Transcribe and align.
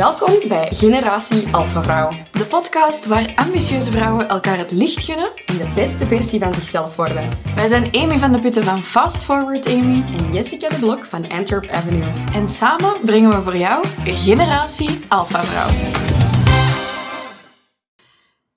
Welkom 0.00 0.48
bij 0.48 0.66
Generatie 0.66 1.54
Alpha 1.54 1.82
Vrouw. 1.82 2.08
De 2.32 2.46
podcast 2.48 3.06
waar 3.06 3.32
ambitieuze 3.36 3.90
vrouwen 3.90 4.28
elkaar 4.28 4.58
het 4.58 4.72
licht 4.72 5.04
gunnen 5.04 5.30
en 5.46 5.56
de 5.56 5.72
beste 5.74 6.06
versie 6.06 6.40
van 6.40 6.52
zichzelf 6.52 6.96
worden. 6.96 7.28
Wij 7.54 7.68
zijn 7.68 7.94
Amy 7.94 8.18
van 8.18 8.32
de 8.32 8.40
Putten 8.40 8.64
van 8.64 8.82
Fast 8.82 9.24
Forward 9.24 9.66
Amy 9.66 10.04
en 10.16 10.32
Jessica 10.32 10.68
de 10.68 10.78
Blok 10.78 11.04
van 11.04 11.30
Antwerp 11.30 11.68
Avenue. 11.68 12.10
En 12.34 12.48
samen 12.48 13.00
brengen 13.04 13.30
we 13.30 13.42
voor 13.42 13.56
jou 13.56 13.86
Generatie 14.04 14.90
Alpha 15.08 15.42
Vrouw. 15.44 15.90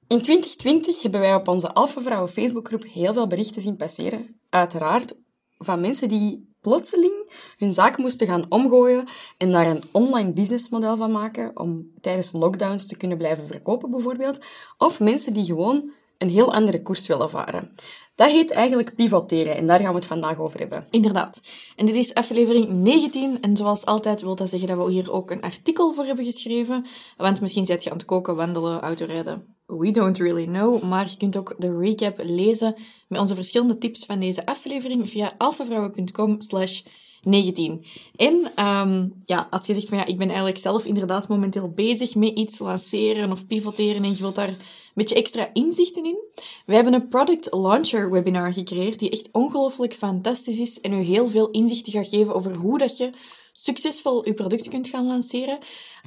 In 0.08 0.22
2020 0.22 1.02
hebben 1.02 1.22
wij 1.22 1.36
op 1.36 1.48
onze 1.48 1.74
Alpha 1.74 2.02
Vrouwen 2.02 2.32
Facebookgroep 2.32 2.84
heel 2.84 3.14
veel 3.14 3.28
berichten 3.28 3.62
zien 3.62 3.76
passeren. 3.76 4.40
Uiteraard 4.50 5.20
van 5.58 5.82
mensen 5.82 6.08
die 6.08 6.53
plotseling 6.64 7.32
hun 7.58 7.72
zaak 7.72 7.98
moesten 7.98 8.28
gaan 8.28 8.46
omgooien 8.50 9.08
en 9.38 9.52
daar 9.52 9.68
een 9.68 9.84
online 9.92 10.32
businessmodel 10.32 10.98
van 10.98 11.12
maken 11.12 11.52
om 11.54 11.92
tijdens 12.02 12.32
lockdowns 12.32 12.88
te 12.88 12.98
kunnen 12.98 13.18
blijven 13.18 13.48
verkopen 13.48 13.92
bijvoorbeeld. 13.92 14.46
Of 14.78 15.00
mensen 15.00 15.34
die 15.34 15.46
gewoon 15.46 15.92
een 16.18 16.30
heel 16.30 16.54
andere 16.54 16.82
koers 16.82 17.08
willen 17.08 17.30
varen. 17.30 17.76
Dat 18.16 18.32
heet 18.32 18.52
eigenlijk 18.52 18.96
pivoteren 18.96 19.56
en 19.56 19.68
daar 19.68 19.80
gaan 19.80 19.90
we 19.90 19.96
het 19.96 20.06
vandaag 20.06 20.40
over 20.40 20.60
hebben. 20.60 20.88
Inderdaad. 20.90 21.42
En 21.76 21.86
dit 21.86 21.96
is 21.96 22.14
aflevering 22.14 22.70
19 22.70 23.42
en 23.42 23.58
zoals 23.58 23.86
altijd 23.86 24.22
wil 24.22 24.36
dat 24.36 24.50
zeggen 24.50 24.68
dat 24.68 24.86
we 24.86 24.92
hier 24.92 25.12
ook 25.12 25.32
een 25.32 25.42
artikel 25.42 25.94
voor 25.94 26.06
hebben 26.06 26.26
geschreven. 26.26 26.86
Want 27.18 27.42
misschien 27.42 27.66
zit 27.66 27.84
je 27.84 27.90
aan 27.90 27.98
het 27.98 28.06
koken, 28.06 28.36
wandelen, 28.36 28.82
autorijden. 28.82 29.56
We 29.78 29.92
don't 29.92 30.18
really 30.18 30.46
know, 30.46 30.84
maar 30.84 31.10
je 31.10 31.18
kunt 31.18 31.38
ook 31.38 31.56
de 31.58 31.78
recap 31.78 32.20
lezen 32.24 32.76
met 33.08 33.20
onze 33.20 33.36
verschillende 33.36 33.78
tips 33.78 34.06
van 34.06 34.20
deze 34.20 34.46
aflevering 34.46 35.10
via 35.10 35.34
alfavrouwen.com 35.38 36.42
slash 36.42 36.82
19. 37.24 37.86
En 38.16 38.66
um, 38.66 39.22
ja, 39.26 39.48
als 39.50 39.66
je 39.66 39.74
zegt 39.74 39.90
van 39.90 39.98
ja, 39.98 40.06
ik 40.06 40.18
ben 40.18 40.28
eigenlijk 40.28 40.58
zelf 40.58 40.86
inderdaad 40.86 41.28
momenteel 41.28 41.70
bezig 41.70 42.16
met 42.16 42.38
iets 42.38 42.60
lanceren 42.60 43.32
of 43.32 43.48
pivoteren 43.48 44.04
en 44.04 44.10
je 44.10 44.22
wilt 44.22 44.36
daar 44.36 44.48
een 44.48 44.58
beetje 44.94 45.16
extra 45.16 45.50
inzichten 45.54 46.06
in. 46.06 46.18
We 46.66 46.76
hebben 46.76 46.94
een 46.94 47.08
product 47.08 47.48
launcher 47.52 48.12
webinar 48.12 48.54
gecreëerd 48.54 49.00
die 49.00 49.10
echt 49.10 49.30
ongelooflijk 49.32 49.94
fantastisch 49.94 50.60
is 50.60 50.82
en 50.82 50.94
u 50.94 51.02
heel 51.02 51.28
veel 51.28 51.50
inzichten 51.50 51.92
gaat 51.92 52.08
geven 52.08 52.36
over 52.36 52.56
hoe 52.56 52.78
dat 52.78 52.98
je 52.98 53.10
succesvol 53.54 54.26
je 54.26 54.34
product 54.34 54.70
kunt 54.70 54.88
gaan 54.88 55.08
lanceren. 55.08 55.58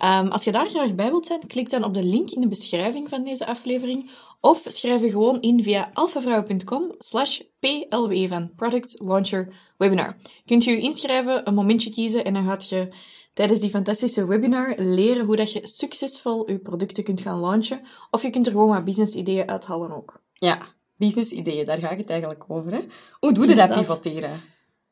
Um, 0.05 0.28
als 0.28 0.44
je 0.44 0.52
daar 0.52 0.69
graag 0.69 0.94
bij 0.94 1.11
wilt 1.11 1.27
zijn, 1.27 1.47
klik 1.47 1.70
dan 1.70 1.84
op 1.84 1.94
de 1.94 2.05
link 2.05 2.30
in 2.30 2.41
de 2.41 2.48
beschrijving 2.48 3.08
van 3.08 3.25
deze 3.25 3.47
aflevering 3.47 4.11
of 4.41 4.64
schrijf 4.66 5.02
je 5.02 5.11
gewoon 5.11 5.41
in 5.41 5.62
via 5.62 5.91
alfavrouw.com 5.92 6.94
slash 6.98 7.41
plw 7.61 8.28
van 8.28 8.55
Product 8.56 8.94
Launcher 8.98 9.55
Webinar. 9.77 10.17
Kunt 10.44 10.64
je 10.64 10.70
je 10.70 10.80
inschrijven, 10.80 11.48
een 11.48 11.55
momentje 11.55 11.91
kiezen 11.91 12.24
en 12.24 12.34
dan 12.34 12.44
gaat 12.44 12.69
je 12.69 12.89
tijdens 13.34 13.61
die 13.61 13.70
fantastische 13.70 14.27
webinar 14.27 14.74
leren 14.78 15.27
hoe 15.27 15.36
dat 15.36 15.52
je 15.52 15.67
succesvol 15.67 16.50
je 16.50 16.58
producten 16.58 17.05
kunt 17.05 17.20
gaan 17.20 17.41
launchen. 17.41 17.80
Of 18.11 18.22
je 18.22 18.30
kunt 18.30 18.47
er 18.47 18.52
gewoon 18.52 18.69
wat 18.69 18.84
business 18.84 19.14
ideeën 19.14 19.48
uithalen 19.48 19.97
ook. 19.97 20.22
Ja, 20.33 20.58
business 20.97 21.30
ideeën, 21.30 21.67
daar 21.67 21.78
ga 21.78 21.91
ik 21.91 21.98
het 21.98 22.11
eigenlijk 22.11 22.44
over. 22.48 22.72
Hè? 22.72 22.80
Hoe 23.19 23.33
doe 23.33 23.47
je 23.47 23.55
dat 23.55 23.74
pivoteren? 23.74 24.41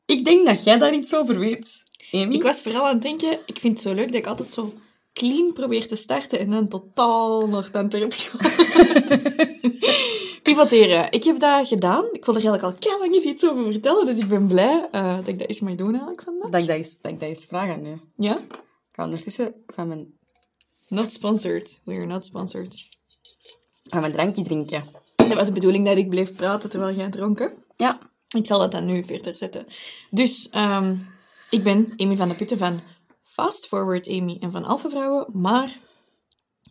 Ik 0.05 0.25
denk 0.25 0.45
dat 0.45 0.63
jij 0.63 0.77
daar 0.77 0.93
iets 0.93 1.15
over 1.15 1.39
weet. 1.39 1.83
Amy? 2.11 2.33
Ik 2.33 2.43
was 2.43 2.61
vooral 2.61 2.85
aan 2.85 2.93
het 2.93 3.01
denken, 3.01 3.39
ik 3.45 3.57
vind 3.57 3.73
het 3.73 3.87
zo 3.87 3.93
leuk 3.93 4.07
dat 4.07 4.15
ik 4.15 4.27
altijd 4.27 4.51
zo 4.51 4.73
clean 5.13 5.53
probeer 5.53 5.87
te 5.87 5.95
starten 5.95 6.39
en 6.39 6.49
dan 6.49 6.67
totaal 6.67 7.47
nog 7.47 7.71
dan 7.71 7.89
terug 7.89 8.31
Pivoteren. 10.43 11.11
Ik 11.11 11.23
heb 11.23 11.39
dat 11.39 11.67
gedaan. 11.67 12.05
Ik 12.11 12.25
wil 12.25 12.35
er 12.35 12.45
eigenlijk 12.45 12.63
al 12.63 12.73
keihard 12.79 13.01
lang 13.01 13.13
eens 13.13 13.23
iets 13.23 13.49
over 13.49 13.63
vertellen, 13.63 14.05
dus 14.05 14.17
ik 14.17 14.27
ben 14.27 14.47
blij 14.47 14.89
uh, 14.91 15.15
dat 15.15 15.27
ik 15.27 15.39
dat 15.39 15.47
eens 15.47 15.59
mag 15.59 15.75
doen 15.75 15.89
eigenlijk 15.89 16.21
vandaag. 16.21 16.49
Dat 16.49 16.61
ik 16.61 16.67
dat 16.67 16.75
eens, 16.75 17.01
dat 17.01 17.11
ik 17.11 17.19
dat 17.19 17.29
eens 17.29 17.45
vraag 17.45 17.69
aan 17.69 17.81
nu. 17.81 17.99
Ja? 18.15 18.37
Ik 18.37 18.61
ga 18.91 19.03
ondertussen 19.03 19.55
van 19.67 19.87
mijn... 19.87 20.13
Not 20.87 21.11
sponsored. 21.11 21.81
We 21.83 21.93
are 21.93 22.05
not 22.05 22.25
sponsored. 22.25 22.87
Van 23.83 23.99
mijn 23.99 24.11
drankje 24.11 24.43
drinken. 24.43 24.83
Dat 25.15 25.33
was 25.33 25.45
de 25.45 25.51
bedoeling 25.51 25.85
dat 25.85 25.97
ik 25.97 26.09
bleef 26.09 26.35
praten 26.35 26.69
terwijl 26.69 26.95
jij 26.95 27.09
dronken. 27.09 27.53
Ja. 27.75 27.99
Ik 28.29 28.45
zal 28.45 28.59
dat 28.59 28.71
dan 28.71 28.85
nu 28.85 29.03
verder 29.03 29.37
zetten. 29.37 29.65
Dus, 30.09 30.49
um, 30.55 31.07
ik 31.49 31.63
ben 31.63 31.93
Amy 31.97 32.15
van 32.15 32.29
de 32.29 32.35
Putten 32.35 32.57
van 32.57 32.81
Fast 33.23 33.67
Forward 33.67 34.07
Amy 34.07 34.37
en 34.39 34.51
van 34.51 34.63
Alpha 34.63 34.89
Vrouwen, 34.89 35.27
maar 35.33 35.79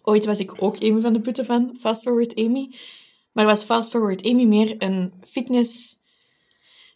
ooit 0.03 0.25
was 0.25 0.39
ik 0.39 0.63
ook 0.63 0.83
Amy 0.83 1.01
van 1.01 1.13
de 1.13 1.21
Putten 1.21 1.45
van 1.45 1.77
Fast 1.81 2.03
Forward 2.03 2.35
Amy. 2.37 2.75
Maar 3.33 3.45
was 3.45 3.63
Fast 3.63 3.91
Forward 3.91 4.27
Amy 4.27 4.45
meer 4.45 4.75
een 4.79 5.13
fitness- 5.27 6.03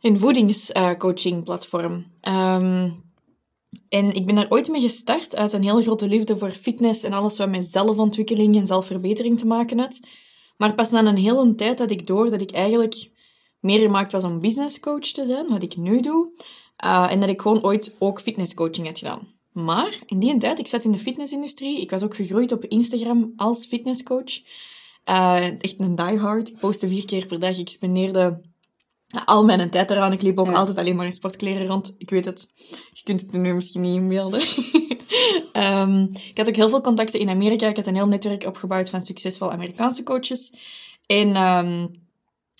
en 0.00 0.18
voedingscoaching 0.18 1.44
platform. 1.44 2.06
Um, 2.22 3.06
en 3.88 4.14
ik 4.14 4.26
ben 4.26 4.34
daar 4.34 4.50
ooit 4.50 4.68
mee 4.68 4.80
gestart 4.80 5.36
uit 5.36 5.52
een 5.52 5.62
heel 5.62 5.82
grote 5.82 6.08
liefde 6.08 6.38
voor 6.38 6.50
fitness 6.50 7.02
en 7.02 7.12
alles 7.12 7.38
wat 7.38 7.48
met 7.48 7.66
zelfontwikkeling 7.66 8.56
en 8.56 8.66
zelfverbetering 8.66 9.38
te 9.38 9.46
maken 9.46 9.78
had. 9.78 10.00
Maar 10.56 10.74
pas 10.74 10.90
na 10.90 11.04
een 11.04 11.16
hele 11.16 11.54
tijd 11.54 11.78
had 11.78 11.90
ik 11.90 12.06
door 12.06 12.30
dat 12.30 12.40
ik 12.40 12.50
eigenlijk 12.50 13.10
meer 13.60 13.80
gemaakt 13.80 14.12
was 14.12 14.24
om 14.24 14.40
businesscoach 14.40 15.10
te 15.10 15.26
zijn, 15.26 15.48
wat 15.48 15.62
ik 15.62 15.76
nu 15.76 16.00
doe. 16.00 16.30
Uh, 16.84 17.06
en 17.10 17.20
dat 17.20 17.28
ik 17.28 17.40
gewoon 17.40 17.64
ooit 17.64 17.94
ook 17.98 18.20
fitnesscoaching 18.20 18.86
had 18.86 18.98
gedaan. 18.98 19.36
Maar 19.52 19.98
in 20.06 20.18
die 20.18 20.36
tijd, 20.36 20.58
ik 20.58 20.66
zat 20.66 20.84
in 20.84 20.92
de 20.92 20.98
fitnessindustrie. 20.98 21.80
Ik 21.80 21.90
was 21.90 22.02
ook 22.02 22.14
gegroeid 22.14 22.52
op 22.52 22.64
Instagram 22.64 23.32
als 23.36 23.66
fitnesscoach. 23.66 24.40
Uh, 25.08 25.46
echt 25.46 25.74
een 25.78 25.94
diehard. 25.94 26.48
Ik 26.48 26.58
postte 26.58 26.88
vier 26.88 27.04
keer 27.04 27.26
per 27.26 27.40
dag. 27.40 27.58
Ik 27.58 27.68
spendeerde 27.68 28.40
al 29.24 29.44
mijn 29.44 29.70
tijd 29.70 29.90
eraan. 29.90 30.12
Ik 30.12 30.22
liep 30.22 30.38
ook 30.38 30.52
altijd 30.52 30.78
alleen 30.78 30.96
maar 30.96 31.06
in 31.06 31.12
sportkleren 31.12 31.66
rond. 31.66 31.94
Ik 31.98 32.10
weet 32.10 32.24
het. 32.24 32.52
Je 32.92 33.02
kunt 33.02 33.20
het 33.20 33.32
nu 33.32 33.54
misschien 33.54 33.80
niet 33.80 33.94
inbeelden. 33.94 34.40
um, 35.52 36.10
ik 36.30 36.36
had 36.36 36.48
ook 36.48 36.56
heel 36.56 36.68
veel 36.68 36.80
contacten 36.80 37.20
in 37.20 37.28
Amerika. 37.28 37.68
Ik 37.68 37.76
had 37.76 37.86
een 37.86 37.94
heel 37.94 38.08
netwerk 38.08 38.46
opgebouwd 38.46 38.90
van 38.90 39.02
succesvolle 39.02 39.52
Amerikaanse 39.52 40.02
coaches. 40.02 40.52
En 41.06 41.36
um, 41.36 42.07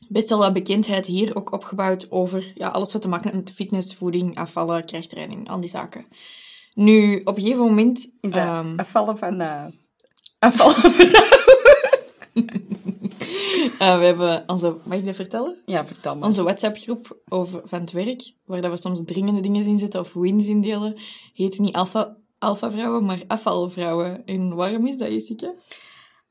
best 0.08 0.28
wel 0.28 0.38
wat 0.38 0.52
bekendheid 0.52 1.06
hier 1.06 1.36
ook 1.36 1.52
opgebouwd 1.52 2.10
over 2.10 2.52
ja, 2.54 2.68
alles 2.68 2.92
wat 2.92 3.02
te 3.02 3.08
maken 3.08 3.30
heeft 3.30 3.44
met 3.44 3.54
fitness, 3.54 3.94
voeding, 3.94 4.36
afvallen, 4.36 4.84
krachttraining, 4.84 5.48
al 5.48 5.60
die 5.60 5.70
zaken. 5.70 6.06
Nu, 6.74 7.20
op 7.24 7.36
een 7.36 7.42
gegeven 7.42 7.64
moment... 7.64 8.12
Is 8.20 8.32
dat 8.32 8.64
um, 8.64 8.78
afvallen 8.78 9.18
van... 9.18 9.40
Uh, 9.40 9.64
afvallen 10.38 10.76
uh, 13.80 13.98
we 13.98 14.04
hebben 14.04 14.44
onze... 14.46 14.76
Mag 14.84 14.98
ik 14.98 15.04
dat 15.04 15.14
vertellen? 15.14 15.62
Ja, 15.66 15.86
vertel 15.86 16.16
maar. 16.16 16.24
Onze 16.24 16.42
WhatsApp-groep 16.42 17.18
over, 17.28 17.62
van 17.64 17.80
het 17.80 17.92
werk, 17.92 18.32
waar 18.44 18.60
dat 18.60 18.70
we 18.70 18.76
soms 18.76 19.02
dringende 19.04 19.40
dingen 19.40 19.64
in 19.64 19.78
zetten 19.78 20.00
of 20.00 20.12
wins 20.12 20.46
indelen, 20.46 20.96
heet 21.34 21.58
niet 21.58 21.74
alpha, 21.74 22.16
alpha 22.38 22.70
vrouwen, 22.70 23.04
maar 23.04 23.22
afvalvrouwen. 23.26 24.24
En 24.24 24.54
waarom 24.54 24.86
is 24.86 24.96
dat, 24.96 25.08
Jessica? 25.08 25.54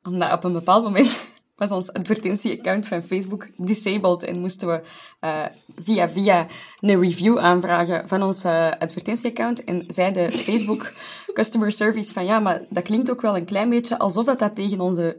Omdat 0.03 0.34
op 0.34 0.44
een 0.44 0.53
bepaald 0.53 0.84
moment 0.84 1.35
was 1.57 1.72
ons 1.72 1.94
advertentieaccount 1.94 2.88
van 2.88 3.01
Facebook 3.01 3.47
disabled 3.56 4.23
en 4.23 4.40
moesten 4.40 4.68
we 4.68 4.81
uh, 5.22 5.45
via 5.84 6.09
via 6.09 6.45
een 6.79 7.01
review 7.01 7.38
aanvragen 7.38 8.07
van 8.07 8.23
ons 8.23 8.45
uh, 8.45 8.68
advertentieaccount. 8.79 9.63
En 9.63 9.84
zei 9.88 10.12
de 10.12 10.31
Facebook 10.31 10.91
customer 11.34 11.72
service 11.72 12.13
van 12.13 12.25
ja, 12.25 12.40
maar 12.40 12.62
dat 12.69 12.84
klinkt 12.84 13.12
ook 13.12 13.22
wel 13.22 13.35
een 13.35 13.46
klein 13.46 13.69
beetje 13.69 14.00
alsof 14.00 14.25
dat, 14.25 14.40
dat 14.40 14.56
tegen, 14.56 14.79
onze, 14.79 15.17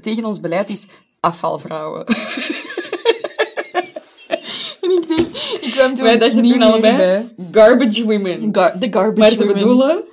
tegen 0.00 0.24
ons 0.24 0.40
beleid 0.40 0.68
is 0.68 0.86
afvalvrouwen. 1.20 2.06
en 4.82 4.90
ik 4.90 5.08
denk, 5.08 5.28
ik 5.60 5.72
kwam 5.72 5.94
toen 5.94 6.04
Wij 6.04 6.18
dachten 6.18 6.42
niet 6.42 6.62
garbage 7.52 8.04
women. 8.04 8.48
Gar 8.52 8.78
the 8.78 8.86
garbage 8.90 9.18
maar 9.18 9.30
ze 9.30 9.36
women. 9.36 9.54
bedoelen 9.54 10.08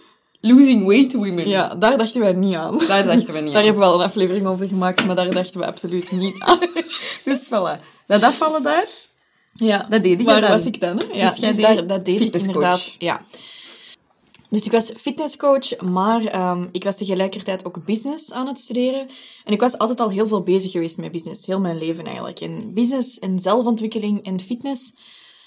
losing 0.47 0.85
weight 0.87 1.13
women. 1.13 1.47
Ja, 1.47 1.75
daar 1.75 1.97
dachten 1.97 2.21
wij 2.21 2.33
niet 2.33 2.55
aan. 2.55 2.77
Daar 2.87 3.05
dachten 3.05 3.33
we 3.33 3.39
niet 3.39 3.53
Daar 3.53 3.57
aan. 3.57 3.63
hebben 3.65 3.73
we 3.73 3.87
wel 3.87 3.93
een 3.99 4.05
aflevering 4.05 4.47
over 4.47 4.67
gemaakt, 4.67 5.05
maar 5.05 5.15
daar 5.15 5.31
dachten 5.31 5.59
we 5.59 5.65
absoluut 5.65 6.11
niet 6.11 6.35
aan. 6.39 6.59
Dus 7.23 7.47
voilà. 7.47 7.81
Dat 8.07 8.23
afvallen 8.23 8.63
daar, 8.63 8.87
Ja, 9.53 9.85
dat 9.89 10.03
deed 10.03 10.19
ik 10.19 10.25
waar 10.25 10.41
dan. 10.41 10.49
was 10.49 10.65
ik 10.65 10.81
dan? 10.81 10.97
Hè? 10.97 11.17
Ja, 11.17 11.29
Dus 11.29 11.39
dus 11.39 11.55
daar, 11.57 11.87
dat 11.87 12.05
deed 12.05 12.19
ik 12.21 12.35
inderdaad. 12.35 12.95
Ja. 12.97 13.25
Dus 14.49 14.65
ik 14.65 14.71
was 14.71 14.91
fitnesscoach, 14.97 15.81
maar 15.81 16.25
ehm, 16.25 16.67
ik 16.71 16.83
was 16.83 16.97
tegelijkertijd 16.97 17.65
ook 17.65 17.85
business 17.85 18.31
aan 18.31 18.47
het 18.47 18.59
studeren. 18.59 19.07
En 19.45 19.53
ik 19.53 19.59
was 19.59 19.77
altijd 19.77 19.99
al 19.99 20.09
heel 20.09 20.27
veel 20.27 20.43
bezig 20.43 20.71
geweest 20.71 20.97
met 20.97 21.11
business, 21.11 21.45
heel 21.45 21.59
mijn 21.59 21.77
leven 21.77 22.05
eigenlijk. 22.05 22.39
En 22.39 22.73
business 22.73 23.19
en 23.19 23.39
zelfontwikkeling 23.39 24.25
en 24.25 24.39
fitness 24.41 24.93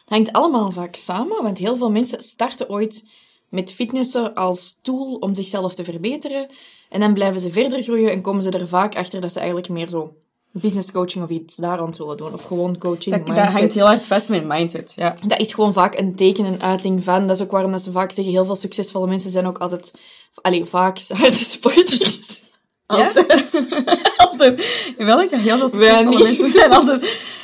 hangt 0.04 0.32
allemaal 0.32 0.70
vaak 0.70 0.94
samen, 0.96 1.42
want 1.42 1.58
heel 1.58 1.76
veel 1.76 1.90
mensen 1.90 2.22
starten 2.22 2.68
ooit 2.70 3.04
met 3.50 3.72
fitnessen 3.72 4.34
als 4.34 4.78
tool 4.82 5.14
om 5.14 5.34
zichzelf 5.34 5.74
te 5.74 5.84
verbeteren. 5.84 6.48
En 6.88 7.00
dan 7.00 7.14
blijven 7.14 7.40
ze 7.40 7.50
verder 7.50 7.82
groeien 7.82 8.10
en 8.10 8.20
komen 8.20 8.42
ze 8.42 8.50
er 8.50 8.68
vaak 8.68 8.96
achter 8.96 9.20
dat 9.20 9.32
ze 9.32 9.38
eigenlijk 9.38 9.68
meer 9.68 9.88
zo 9.88 10.14
business 10.52 10.92
coaching 10.92 11.24
of 11.24 11.30
iets 11.30 11.56
daar 11.56 11.78
rond 11.78 11.96
willen 11.96 12.16
doen. 12.16 12.32
Of 12.32 12.44
gewoon 12.44 12.78
coaching, 12.78 13.16
Dat, 13.16 13.26
dat 13.26 13.36
mindset. 13.36 13.58
hangt 13.58 13.74
heel 13.74 13.86
hard 13.86 14.06
vast 14.06 14.28
met 14.28 14.44
mindset. 14.44 14.92
Ja. 14.96 15.14
Dat 15.26 15.40
is 15.40 15.54
gewoon 15.54 15.72
vaak 15.72 15.98
een 15.98 16.14
teken, 16.14 16.44
een 16.44 16.62
uiting 16.62 17.04
van. 17.04 17.26
Dat 17.26 17.36
is 17.36 17.42
ook 17.42 17.50
waarom 17.50 17.72
dat 17.72 17.82
ze 17.82 17.92
vaak 17.92 18.10
zeggen, 18.12 18.32
heel 18.34 18.44
veel 18.44 18.56
succesvolle 18.56 19.06
mensen 19.06 19.30
zijn 19.30 19.46
ook 19.46 19.58
altijd... 19.58 19.94
Allee, 20.34 20.64
vaak 20.64 20.98
harde 21.08 21.36
sporters. 21.36 22.42
Ja? 22.86 23.06
Altijd. 23.06 23.60
altijd. 24.16 24.94
Welke 24.96 25.38
heel 25.38 25.58
veel 25.58 25.68
succesvolle 25.68 26.22
mensen 26.22 26.50
zijn 26.50 26.72
altijd 26.72 27.38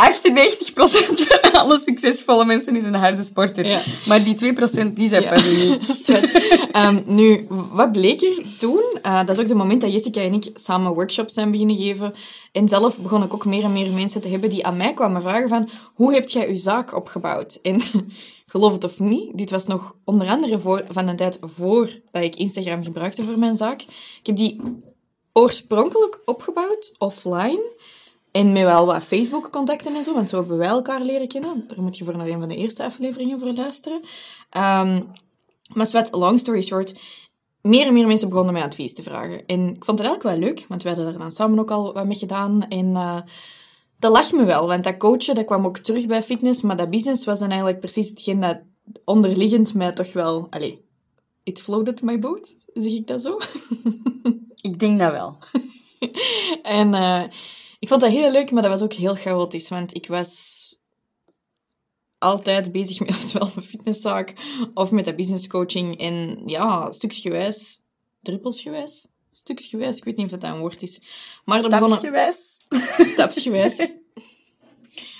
van 1.42 1.52
alle 1.52 1.78
succesvolle 1.78 2.44
mensen 2.44 2.76
is 2.76 2.84
een 2.84 2.94
harde 2.94 3.24
sporter. 3.24 3.66
Ja. 3.66 3.82
Maar 4.06 4.24
die 4.24 4.54
2% 4.88 4.92
die 4.92 5.08
zijn 5.08 5.24
pas 5.28 5.46
uniek. 5.46 5.80
Zwet. 5.80 6.32
Ehm, 6.72 7.02
nu, 7.06 7.46
wat 7.48 7.92
bleek 7.92 8.22
er 8.22 8.44
toen? 8.58 8.84
Eh, 9.02 9.18
dat 9.18 9.28
is 9.28 9.38
ook 9.38 9.48
het 9.48 9.56
moment 9.56 9.80
dat 9.80 9.92
Jessica 9.92 10.20
en 10.20 10.34
ik 10.34 10.50
samen 10.54 10.92
workshops 10.92 11.34
zijn 11.34 11.50
beginnen 11.50 11.76
geven. 11.76 12.14
En 12.52 12.68
zelf 12.68 12.98
begon 12.98 13.22
ik 13.22 13.34
ook 13.34 13.44
meer 13.44 13.64
en 13.64 13.72
meer 13.72 13.90
mensen 13.90 14.20
te 14.20 14.28
hebben 14.28 14.50
die 14.50 14.66
aan 14.66 14.76
mij 14.76 14.94
kwamen 14.94 15.22
vragen 15.22 15.48
van... 15.48 15.68
Hoe 15.94 16.14
heb 16.14 16.28
jij 16.28 16.48
je 16.48 16.56
zaak 16.56 16.96
opgebouwd? 16.96 17.58
En 17.62 17.80
geloof 18.46 18.72
het 18.72 18.84
of 18.84 18.98
niet, 18.98 19.30
dit 19.38 19.50
was 19.50 19.66
nog 19.66 19.94
onder 20.04 20.28
andere 20.28 20.58
voor, 20.58 20.84
van 20.90 21.06
de 21.06 21.14
tijd 21.14 21.38
voor 21.40 22.00
dat 22.10 22.22
ik 22.22 22.36
Instagram 22.36 22.84
gebruikte 22.84 23.24
voor 23.24 23.38
mijn 23.38 23.56
zaak. 23.56 23.80
Ik 24.20 24.26
heb 24.26 24.36
die 24.36 24.60
oorspronkelijk 25.32 26.20
opgebouwd, 26.24 26.92
offline... 26.98 27.62
En 28.32 28.52
met 28.52 28.62
wel 28.62 28.86
wat 28.86 29.04
Facebook-contacten 29.04 29.94
en 29.94 30.04
zo, 30.04 30.14
want 30.14 30.28
zo 30.28 30.36
hebben 30.36 30.58
wij 30.58 30.68
elkaar 30.68 31.00
leren 31.00 31.28
kennen. 31.28 31.64
Daar 31.68 31.82
moet 31.82 31.98
je 31.98 32.04
voor 32.04 32.16
nog 32.16 32.26
een 32.26 32.40
van 32.40 32.48
de 32.48 32.56
eerste 32.56 32.84
afleveringen 32.84 33.38
voor 33.40 33.52
luisteren. 33.52 34.00
Ehm, 34.50 35.00
maar 35.74 36.08
long 36.10 36.38
story 36.38 36.62
short, 36.62 36.94
meer 37.60 37.86
en 37.86 37.92
meer 37.92 38.06
mensen 38.06 38.28
begonnen 38.28 38.52
mij 38.52 38.62
advies 38.62 38.94
te 38.94 39.02
vragen. 39.02 39.46
En 39.46 39.68
ik 39.68 39.84
vond 39.84 39.98
het 39.98 40.08
eigenlijk 40.08 40.22
wel 40.22 40.48
leuk, 40.48 40.64
want 40.68 40.82
we 40.82 40.88
hadden 40.88 41.06
er 41.06 41.18
dan 41.18 41.32
samen 41.32 41.58
ook 41.58 41.70
al 41.70 41.92
wat 41.92 42.06
mee 42.06 42.16
gedaan. 42.16 42.68
En 42.68 42.86
uh, 42.86 43.20
dat 43.98 44.12
lag 44.12 44.32
me 44.32 44.44
wel, 44.44 44.66
want 44.66 44.84
dat 44.84 44.96
coachen, 44.96 45.34
dat 45.34 45.44
kwam 45.44 45.66
ook 45.66 45.78
terug 45.78 46.06
bij 46.06 46.22
fitness, 46.22 46.62
maar 46.62 46.76
dat 46.76 46.90
business 46.90 47.24
was 47.24 47.38
dan 47.38 47.48
eigenlijk 47.48 47.80
precies 47.80 48.08
hetgeen 48.08 48.40
dat 48.40 48.60
onderliggend 49.04 49.74
mij 49.74 49.92
toch 49.92 50.12
wel... 50.12 50.46
Allez, 50.50 50.74
it 51.42 51.60
floated 51.60 52.02
my 52.02 52.18
boat, 52.18 52.54
zeg 52.74 52.92
ik 52.92 53.06
dat 53.06 53.22
zo? 53.22 53.38
ik 54.70 54.78
denk 54.78 54.98
dat 54.98 55.12
wel. 55.12 55.38
en... 56.62 56.92
Uh, 56.92 57.22
ik 57.80 57.88
vond 57.88 58.00
dat 58.00 58.10
heel 58.10 58.30
leuk, 58.30 58.50
maar 58.50 58.62
dat 58.62 58.70
was 58.70 58.82
ook 58.82 58.92
heel 58.92 59.14
chaotisch, 59.14 59.68
want 59.68 59.94
ik 59.94 60.06
was 60.06 60.58
altijd 62.18 62.72
bezig 62.72 63.00
met 63.00 63.08
oftewel 63.16 63.50
mijn 63.54 63.66
fitnesszaak 63.66 64.34
of 64.74 64.90
met 64.90 65.04
de 65.04 65.14
businesscoaching. 65.14 65.98
En 65.98 66.42
ja, 66.46 66.92
stuksgewijs, 66.92 67.82
druppelsgewijs, 68.22 69.06
stuksgewijs, 69.30 69.96
ik 69.96 70.04
weet 70.04 70.16
niet 70.16 70.32
of 70.32 70.38
dat 70.38 70.50
een 70.50 70.58
woord 70.58 70.82
is. 70.82 71.02
Maar 71.44 71.58
stapsgewijs? 71.58 72.60
Begonnen, 72.68 73.06
stapsgewijs. 73.14 73.88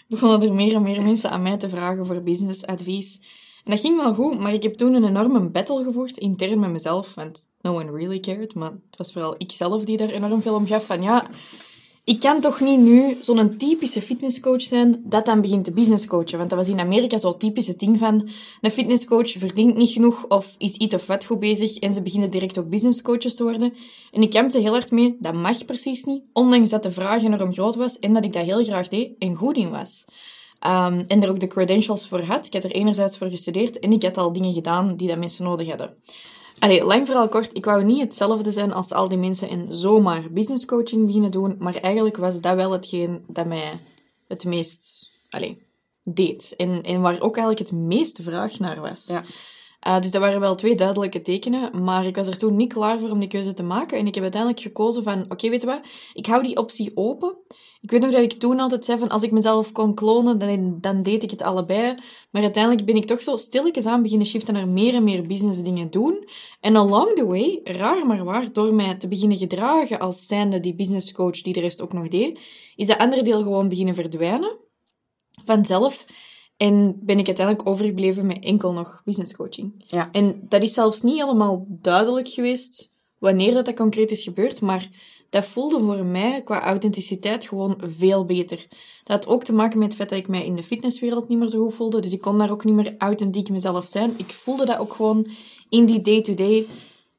begonnen 0.08 0.42
er 0.42 0.54
meer 0.54 0.74
en 0.74 0.82
meer 0.82 1.02
mensen 1.02 1.30
aan 1.30 1.42
mij 1.42 1.56
te 1.56 1.68
vragen 1.68 2.06
voor 2.06 2.22
businessadvies. 2.22 3.20
En 3.64 3.70
dat 3.70 3.80
ging 3.80 3.96
wel 3.96 4.14
goed, 4.14 4.38
maar 4.38 4.52
ik 4.52 4.62
heb 4.62 4.74
toen 4.74 4.94
een 4.94 5.04
enorme 5.04 5.50
battle 5.50 5.84
gevoerd, 5.84 6.18
intern 6.18 6.60
met 6.60 6.70
mezelf, 6.70 7.14
want 7.14 7.50
no 7.60 7.74
one 7.74 7.90
really 7.90 8.20
cared, 8.20 8.54
maar 8.54 8.70
het 8.70 8.96
was 8.96 9.12
vooral 9.12 9.34
ikzelf 9.38 9.84
die 9.84 9.96
daar 9.96 10.08
enorm 10.08 10.42
veel 10.42 10.54
om 10.54 10.66
gaf, 10.66 10.86
van 10.86 11.02
ja, 11.02 11.26
ik 12.10 12.20
kan 12.20 12.40
toch 12.40 12.60
niet 12.60 12.80
nu 12.80 13.16
zo'n 13.20 13.56
typische 13.56 14.02
fitnesscoach 14.02 14.62
zijn 14.62 15.02
dat 15.04 15.26
dan 15.26 15.40
begint 15.40 15.64
te 15.64 15.72
businesscoachen. 15.72 16.38
Want 16.38 16.50
dat 16.50 16.58
was 16.58 16.68
in 16.68 16.80
Amerika 16.80 17.18
zo'n 17.18 17.38
typische 17.38 17.76
ding 17.76 17.98
van 17.98 18.28
een 18.60 18.70
fitnesscoach 18.70 19.30
verdient 19.30 19.76
niet 19.76 19.90
genoeg 19.90 20.24
of 20.28 20.54
is 20.58 20.76
iets 20.76 20.94
of 20.94 21.06
wat 21.06 21.24
goed 21.24 21.40
bezig 21.40 21.76
en 21.78 21.94
ze 21.94 22.02
beginnen 22.02 22.30
direct 22.30 22.58
ook 22.58 22.68
businesscoaches 22.68 23.34
te 23.34 23.42
worden. 23.42 23.74
En 24.12 24.22
ik 24.22 24.30
kampte 24.30 24.58
heel 24.58 24.72
hard 24.72 24.90
mee, 24.90 25.16
dat 25.20 25.34
mag 25.34 25.64
precies 25.64 26.04
niet, 26.04 26.22
ondanks 26.32 26.70
dat 26.70 26.82
de 26.82 26.90
vraag 26.90 27.22
enorm 27.22 27.52
groot 27.52 27.74
was 27.74 27.98
en 27.98 28.14
dat 28.14 28.24
ik 28.24 28.32
dat 28.32 28.44
heel 28.44 28.64
graag 28.64 28.88
deed 28.88 29.10
en 29.18 29.34
goed 29.34 29.56
in 29.56 29.70
was. 29.70 30.04
Um, 30.66 31.00
en 31.06 31.22
er 31.22 31.28
ook 31.28 31.40
de 31.40 31.46
credentials 31.46 32.08
voor 32.08 32.22
had. 32.22 32.46
Ik 32.46 32.52
had 32.52 32.64
er 32.64 32.70
enerzijds 32.70 33.18
voor 33.18 33.30
gestudeerd 33.30 33.78
en 33.78 33.92
ik 33.92 34.02
had 34.02 34.18
al 34.18 34.32
dingen 34.32 34.52
gedaan 34.52 34.96
die 34.96 35.08
dat 35.08 35.18
mensen 35.18 35.44
nodig 35.44 35.68
hadden. 35.68 35.94
Allee, 36.60 36.84
lang 36.84 37.06
vooral 37.06 37.28
kort, 37.28 37.56
ik 37.56 37.64
wou 37.64 37.84
niet 37.84 38.00
hetzelfde 38.00 38.52
zijn 38.52 38.72
als 38.72 38.92
al 38.92 39.08
die 39.08 39.18
mensen 39.18 39.48
en 39.48 39.74
zomaar 39.74 40.32
business 40.32 40.64
coaching 40.64 41.06
beginnen 41.06 41.30
doen, 41.30 41.56
maar 41.58 41.74
eigenlijk 41.74 42.16
was 42.16 42.40
dat 42.40 42.54
wel 42.54 42.70
hetgeen 42.70 43.24
dat 43.26 43.46
mij 43.46 43.80
het 44.28 44.44
meest 44.44 45.10
allee, 45.28 45.62
deed. 46.02 46.54
En, 46.56 46.82
en 46.82 47.00
waar 47.00 47.20
ook 47.20 47.36
eigenlijk 47.36 47.70
het 47.70 47.78
meeste 47.78 48.22
vraag 48.22 48.58
naar 48.58 48.80
was. 48.80 49.06
Ja. 49.06 49.24
Uh, 49.86 50.00
dus 50.00 50.10
dat 50.10 50.20
waren 50.20 50.40
wel 50.40 50.54
twee 50.54 50.74
duidelijke 50.74 51.22
tekenen, 51.22 51.82
maar 51.84 52.06
ik 52.06 52.16
was 52.16 52.28
er 52.28 52.38
toen 52.38 52.56
niet 52.56 52.72
klaar 52.72 53.00
voor 53.00 53.10
om 53.10 53.18
die 53.18 53.28
keuze 53.28 53.52
te 53.52 53.62
maken. 53.62 53.98
En 53.98 54.06
ik 54.06 54.14
heb 54.14 54.22
uiteindelijk 54.22 54.62
gekozen 54.62 55.02
van, 55.02 55.24
oké, 55.28 55.48
weet 55.48 55.60
je 55.60 55.66
wat, 55.66 55.80
ik 56.14 56.26
hou 56.26 56.42
die 56.42 56.56
optie 56.56 56.90
open. 56.94 57.36
Ik 57.80 57.90
weet 57.90 58.00
nog 58.00 58.10
dat 58.10 58.22
ik 58.22 58.32
toen 58.32 58.60
altijd 58.60 58.84
zei 58.84 58.98
van, 58.98 59.08
als 59.08 59.22
ik 59.22 59.30
mezelf 59.30 59.72
kon 59.72 59.94
klonen, 59.94 60.38
dan, 60.38 60.78
dan 60.80 61.02
deed 61.02 61.22
ik 61.22 61.30
het 61.30 61.42
allebei. 61.42 61.94
Maar 62.30 62.42
uiteindelijk 62.42 62.86
ben 62.86 62.96
ik 62.96 63.06
toch 63.06 63.22
zo 63.22 63.36
stilletjes 63.36 63.86
aan 63.86 64.02
beginnen 64.02 64.26
shiften 64.26 64.54
naar 64.54 64.68
meer 64.68 64.94
en 64.94 65.04
meer 65.04 65.26
business 65.26 65.62
dingen 65.62 65.90
doen. 65.90 66.28
En 66.60 66.76
along 66.76 67.12
the 67.12 67.26
way, 67.26 67.60
raar 67.64 68.06
maar 68.06 68.24
waar, 68.24 68.52
door 68.52 68.74
mij 68.74 68.94
te 68.94 69.08
beginnen 69.08 69.36
gedragen 69.36 69.98
als 69.98 70.26
zijnde 70.26 70.60
die 70.60 70.74
business 70.74 71.12
coach 71.12 71.42
die 71.42 71.52
de 71.52 71.60
rest 71.60 71.80
ook 71.80 71.92
nog 71.92 72.08
deed, 72.08 72.38
is 72.76 72.86
dat 72.86 72.98
andere 72.98 73.22
deel 73.22 73.42
gewoon 73.42 73.68
beginnen 73.68 73.94
verdwijnen. 73.94 74.56
Vanzelf. 75.44 76.06
En 76.60 76.98
ben 77.02 77.18
ik 77.18 77.26
uiteindelijk 77.26 77.68
overgebleven 77.68 78.26
met 78.26 78.44
enkel 78.44 78.72
nog 78.72 79.02
business 79.04 79.36
coaching. 79.36 79.84
Ja. 79.86 80.08
En 80.12 80.46
dat 80.48 80.62
is 80.62 80.72
zelfs 80.74 81.02
niet 81.02 81.20
helemaal 81.20 81.66
duidelijk 81.68 82.28
geweest 82.28 82.90
wanneer 83.18 83.54
dat, 83.54 83.64
dat 83.64 83.74
concreet 83.74 84.10
is 84.10 84.22
gebeurd, 84.22 84.60
maar 84.60 84.90
dat 85.30 85.46
voelde 85.46 85.80
voor 85.80 86.04
mij 86.04 86.42
qua 86.42 86.60
authenticiteit 86.62 87.48
gewoon 87.48 87.80
veel 87.86 88.24
beter. 88.24 88.66
Dat 89.04 89.24
had 89.24 89.34
ook 89.34 89.44
te 89.44 89.52
maken 89.52 89.78
met 89.78 89.88
het 89.88 89.96
feit 89.96 90.08
dat 90.08 90.18
ik 90.18 90.28
mij 90.28 90.44
in 90.44 90.54
de 90.54 90.62
fitnesswereld 90.62 91.28
niet 91.28 91.38
meer 91.38 91.48
zo 91.48 91.64
goed 91.64 91.74
voelde, 91.74 92.00
dus 92.00 92.12
ik 92.12 92.20
kon 92.20 92.38
daar 92.38 92.50
ook 92.50 92.64
niet 92.64 92.74
meer 92.74 92.94
authentiek 92.98 93.48
mezelf 93.50 93.86
zijn. 93.86 94.14
Ik 94.16 94.30
voelde 94.30 94.64
dat 94.64 94.78
ook 94.78 94.94
gewoon 94.94 95.26
in 95.68 95.86
die 95.86 96.00
day-to-day, 96.00 96.66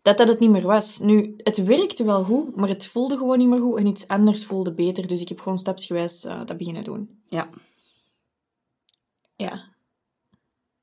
dat 0.02 0.18
dat 0.18 0.28
het 0.28 0.40
niet 0.40 0.50
meer 0.50 0.68
was. 0.68 1.00
Nu, 1.00 1.34
het 1.38 1.64
werkte 1.64 2.04
wel 2.04 2.24
goed, 2.24 2.56
maar 2.56 2.70
het 2.70 2.88
voelde 2.88 3.18
gewoon 3.18 3.38
niet 3.38 3.48
meer 3.48 3.62
goed 3.62 3.78
en 3.78 3.86
iets 3.86 4.08
anders 4.08 4.46
voelde 4.46 4.74
beter, 4.74 5.08
dus 5.08 5.22
ik 5.22 5.30
heb 5.30 5.40
gewoon 5.40 5.58
stapsgewijs 5.60 6.26
uh, 6.26 6.46
dat 6.46 6.58
beginnen 6.58 6.84
doen. 6.84 7.10
Ja. 7.30 7.50
Ja. 9.42 9.70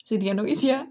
Zie 0.04 0.22
jij 0.22 0.32
nog 0.32 0.46
eens, 0.46 0.62
ja? 0.62 0.80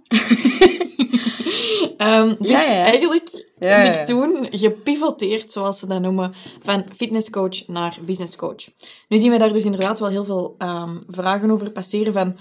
um, 2.21 2.35
dus 2.39 2.49
Ja, 2.49 2.73
ja. 2.73 2.83
eigenlijk 2.83 3.45
Ja, 3.59 3.67
heb 3.67 3.95
ik 3.95 4.05
toen 4.05 4.47
gepivoteerd, 4.51 5.51
zoals 5.51 5.79
ze 5.79 5.87
dat 5.87 6.01
noemen, 6.01 6.33
van 6.63 6.85
fitnesscoach 6.95 7.67
naar 7.67 7.97
businesscoach. 8.01 8.69
Nu 9.07 9.17
zien 9.17 9.31
we 9.31 9.37
daar 9.37 9.53
dus 9.53 9.65
inderdaad 9.65 9.99
wel 9.99 10.09
heel 10.09 10.25
veel 10.25 10.55
ehm, 10.57 10.97
vragen 11.07 11.51
over 11.51 11.71
passeren 11.71 12.13
van 12.13 12.37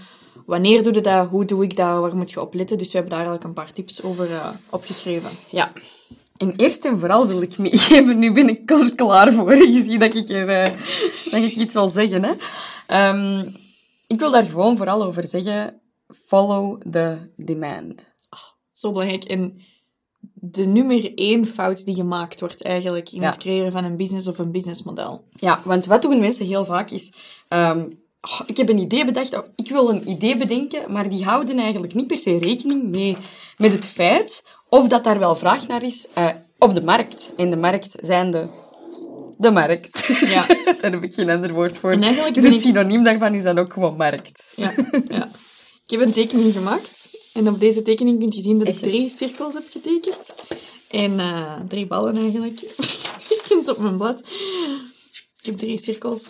wanneer 0.46 0.82
doe 0.82 0.94
je 0.94 1.00
dat, 1.00 1.28
hoe 1.28 1.44
doe 1.44 1.62
ik 1.62 1.76
dat, 1.76 2.00
waar 2.00 2.16
moet 2.16 2.30
je 2.30 2.40
op 2.40 2.54
letten. 2.54 2.78
Dus 2.78 2.86
we 2.86 2.98
hebben 2.98 3.10
daar 3.10 3.26
eigenlijk 3.26 3.48
een 3.48 3.64
paar 3.64 3.72
tips 3.72 4.02
over 4.02 4.30
eh, 4.30 4.48
opgeschreven. 4.70 5.30
Ja. 5.50 5.72
En 6.36 6.54
eerst 6.56 6.84
en 6.84 6.98
vooral 6.98 7.26
wil 7.26 7.42
ik 7.42 7.58
meegeven, 7.58 8.18
nu 8.22 8.32
ben 8.32 8.48
ik 8.48 8.70
er 8.70 8.94
klaar 8.94 9.32
voor. 9.32 9.56
Je 9.74 9.82
ziet 9.82 10.00
dat 10.00 10.14
ik, 10.14 10.28
er, 10.28 10.48
eh, 10.48 10.72
dat 11.30 11.42
ik 11.42 11.54
iets 11.56 11.74
wil 11.74 11.88
zeggen. 11.88 12.24
Hè. 12.24 12.32
Ehm, 12.86 13.48
ik 14.06 14.18
wil 14.18 14.30
daar 14.30 14.44
gewoon 14.44 14.76
vooral 14.76 15.02
over 15.04 15.26
zeggen, 15.26 15.80
follow 16.26 16.80
the 16.90 17.18
demand. 17.36 18.14
Zo 18.72 18.92
belangrijk. 18.92 19.24
En 19.24 19.60
de 20.34 20.66
nummer 20.66 21.14
één 21.14 21.46
fout 21.46 21.84
die 21.84 21.94
gemaakt 21.94 22.40
wordt 22.40 22.62
eigenlijk 22.62 23.12
in 23.12 23.20
Ja. 23.20 23.26
het 23.26 23.36
creëren 23.36 23.72
van 23.72 23.84
een 23.84 23.96
business 23.96 24.26
of 24.26 24.38
een 24.38 24.50
businessmodel. 24.50 25.24
Ja, 25.30 25.60
want 25.64 25.86
wat 25.86 26.02
doen 26.02 26.20
mensen 26.20 26.46
heel 26.46 26.64
vaak 26.64 26.90
is... 26.90 27.12
ehm, 27.48 27.80
oh, 28.20 28.40
ik 28.46 28.56
heb 28.56 28.68
een 28.68 28.78
idee 28.78 29.04
bedacht, 29.04 29.38
of 29.38 29.50
ik 29.56 29.68
wil 29.68 29.90
een 29.90 30.08
idee 30.08 30.36
bedenken, 30.36 30.92
maar 30.92 31.08
die 31.08 31.24
houden 31.24 31.58
eigenlijk 31.58 31.94
niet 31.94 32.06
per 32.06 32.18
se 32.18 32.38
rekening 32.38 32.94
mee 32.94 33.16
met 33.58 33.72
het 33.72 33.86
feit 33.86 34.48
of 34.68 34.88
dat 34.88 35.04
daar 35.04 35.18
wel 35.18 35.36
vraag 35.36 35.66
naar 35.66 35.82
is 35.82 36.08
eh, 36.14 36.28
op 36.58 36.74
de 36.74 36.82
markt. 36.82 37.32
En 37.36 37.50
de 37.50 37.56
markt 37.56 37.94
zijn 38.00 38.30
de... 38.30 38.46
De 39.38 39.50
markt. 39.50 40.06
Ja. 40.06 40.46
daar 40.80 40.90
heb 40.90 41.02
ik 41.04 41.14
geen 41.14 41.30
ander 41.30 41.52
woord 41.52 41.78
voor. 41.78 41.90
En 41.92 42.02
eigenlijk 42.02 42.34
dus 42.34 42.44
het 42.44 42.52
ik- 42.52 42.60
synoniem 42.60 43.04
daarvan 43.04 43.34
is 43.34 43.42
dan 43.42 43.58
ook 43.58 43.72
gewoon 43.72 43.96
markt. 43.96 44.52
Ja, 44.56 44.74
ja. 45.08 45.30
Ik 45.86 45.90
heb 45.90 46.00
een 46.00 46.12
tekening 46.12 46.52
gemaakt. 46.52 47.08
En 47.32 47.48
op 47.48 47.60
deze 47.60 47.82
tekening 47.82 48.18
kun 48.18 48.32
je 48.34 48.42
zien 48.42 48.58
dat 48.58 48.68
ik 48.68 48.74
drie 48.74 49.08
cirkels 49.08 49.54
heb 49.54 49.64
getekend. 49.70 50.34
En 50.90 51.18
eh, 51.18 51.54
drie 51.68 51.86
ballen 51.86 52.16
eigenlijk. 52.16 52.60
Op 53.66 53.78
mijn 53.78 53.96
blad. 53.96 54.20
Ik 55.40 55.46
heb 55.46 55.58
drie 55.58 55.78
cirkels. 55.78 56.22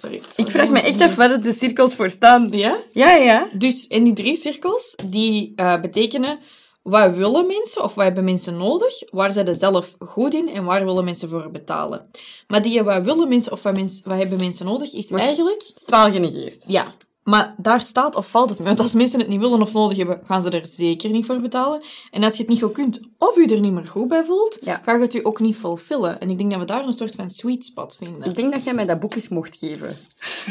Sorry. 0.00 0.22
Ik 0.36 0.50
vraag 0.50 0.68
me 0.68 0.80
echt 0.80 1.00
af 1.00 1.14
wat 1.14 1.42
de 1.42 1.52
cirkels 1.52 1.94
voor 1.94 2.10
staan. 2.10 2.48
Ja? 2.50 2.78
Ja, 2.92 3.10
ja. 3.16 3.48
Dus, 3.54 3.86
en 3.86 4.04
die 4.04 4.12
drie 4.12 4.36
cirkels, 4.36 4.96
die 5.06 5.52
eh, 5.56 5.80
betekenen... 5.80 6.38
Wat 6.82 7.14
willen 7.14 7.46
mensen 7.46 7.84
of 7.84 7.94
wat 7.94 8.04
hebben 8.04 8.24
mensen 8.24 8.56
nodig? 8.56 9.02
Waar 9.10 9.32
zijn 9.32 9.46
ze 9.46 9.54
zelf 9.54 9.94
goed 9.98 10.34
in 10.34 10.48
en 10.48 10.64
waar 10.64 10.84
willen 10.84 11.04
mensen 11.04 11.28
voor 11.28 11.50
betalen? 11.50 12.10
Maar 12.46 12.62
die 12.62 12.82
wat 12.82 13.02
willen 13.02 13.28
mensen 13.28 13.52
of 13.52 13.62
wat, 13.62 13.74
mens, 13.74 14.00
wat 14.04 14.18
hebben 14.18 14.38
mensen 14.38 14.66
nodig, 14.66 14.92
is 14.94 15.10
eigenlijk... 15.10 15.70
Straal 15.74 16.10
genegeerd. 16.10 16.64
Ja, 16.66 16.94
maar 17.22 17.54
daar 17.58 17.80
staat 17.80 18.14
of 18.16 18.26
valt 18.30 18.48
het 18.48 18.58
mee. 18.58 18.66
Want 18.68 18.80
als 18.80 18.92
mensen 18.92 19.18
het 19.18 19.28
niet 19.28 19.40
willen 19.40 19.62
of 19.62 19.72
nodig 19.72 19.96
hebben, 19.98 20.20
gaan 20.26 20.42
ze 20.42 20.50
er 20.50 20.66
zeker 20.66 21.10
niet 21.10 21.26
voor 21.26 21.40
betalen. 21.40 21.82
En 22.10 22.22
als 22.22 22.32
je 22.32 22.38
het 22.38 22.48
niet 22.48 22.62
goed 22.62 22.72
kunt, 22.72 23.00
of 23.18 23.34
je 23.34 23.46
er 23.54 23.60
niet 23.60 23.72
meer 23.72 23.86
goed 23.86 24.08
bij 24.08 24.24
voelt, 24.24 24.58
Ja. 24.60 24.80
ga 24.84 24.92
je 24.94 25.00
het 25.00 25.12
je 25.12 25.24
ook 25.24 25.40
niet 25.40 25.56
fulfillen. 25.56 26.20
En 26.20 26.30
ik 26.30 26.38
denk 26.38 26.50
dat 26.50 26.60
we 26.60 26.66
daar 26.66 26.86
een 26.86 26.92
soort 26.92 27.14
van 27.14 27.30
sweet 27.30 27.64
spot 27.64 27.96
vinden. 28.02 28.28
Ik 28.28 28.34
denk 28.34 28.52
dat 28.52 28.64
jij 28.64 28.74
mij 28.74 28.86
dat 28.86 29.00
boek 29.00 29.14
eens 29.14 29.28
mocht 29.28 29.56
geven. 29.56 29.96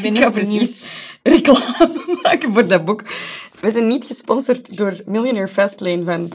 ben 0.02 0.12
Ik 0.12 0.18
ga 0.18 0.30
precies 0.30 0.84
reclame 1.22 2.16
maken 2.22 2.52
voor 2.52 2.66
dat 2.66 2.84
boek. 2.84 3.02
We 3.62 3.70
zijn 3.70 3.86
niet 3.86 4.04
gesponsord 4.04 4.76
door 4.76 5.00
Millionaire 5.06 5.48
Fastlane 5.52 6.04
van 6.04 6.30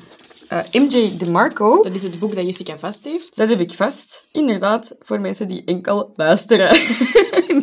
eh, 0.48 0.60
MJ 0.72 1.18
DeMarco. 1.18 1.84
Dat 1.84 1.96
is 1.96 2.04
het 2.04 2.20
boek 2.20 2.36
dat 2.36 2.46
Jessica 2.46 2.78
vast 2.78 3.04
heeft. 3.04 3.36
Dat 3.38 3.50
heb 3.50 3.60
ik 3.60 3.72
vast. 3.72 4.28
Inderdaad, 4.32 4.96
voor 5.00 5.20
mensen 5.22 5.48
die 5.48 5.64
enkel 5.66 6.12
luisteren. 6.16 6.78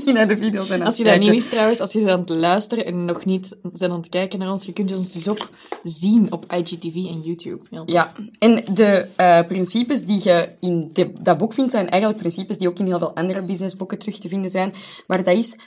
niet 0.04 0.12
naar 0.12 0.28
de 0.28 0.36
video's 0.36 0.66
zijn 0.66 0.80
aan 0.80 0.86
Als 0.86 0.96
je 0.96 1.04
dat 1.04 1.12
niet 1.12 1.22
kijken. 1.22 1.40
wist 1.42 1.50
trouwens, 1.50 1.80
als 1.80 1.92
je 1.92 1.98
bent 1.98 2.10
aan 2.10 2.18
het 2.20 2.28
luisteren 2.28 2.84
en 2.86 3.04
nog 3.04 3.24
niet 3.24 3.48
zijn 3.72 3.90
aan 3.90 3.96
het 4.00 4.08
kijken 4.08 4.38
naar 4.38 4.50
ons, 4.52 4.64
je 4.64 4.72
kunt 4.72 4.96
ons 4.96 5.12
dus 5.12 5.28
ook 5.28 5.48
zien 5.82 6.32
op 6.32 6.52
IGTV 6.52 6.94
en 6.94 7.20
YouTube. 7.20 7.64
Ja, 7.84 8.12
en 8.38 8.64
de 8.74 9.06
eh, 9.16 9.40
principes 9.46 10.04
die 10.04 10.20
je 10.22 10.48
in 10.60 10.90
de- 10.92 11.12
dat 11.20 11.38
boek 11.38 11.52
vindt, 11.52 11.70
zijn 11.70 11.88
eigenlijk 11.88 12.20
principes 12.20 12.58
die 12.58 12.68
ook 12.68 12.78
in 12.78 12.86
heel 12.86 12.98
veel 12.98 13.14
andere 13.16 13.42
businessboeken 13.42 13.98
terug 13.98 14.18
te 14.18 14.28
vinden 14.28 14.50
zijn. 14.50 14.72
Maar 15.06 15.24
dat 15.24 15.36
is, 15.36 15.58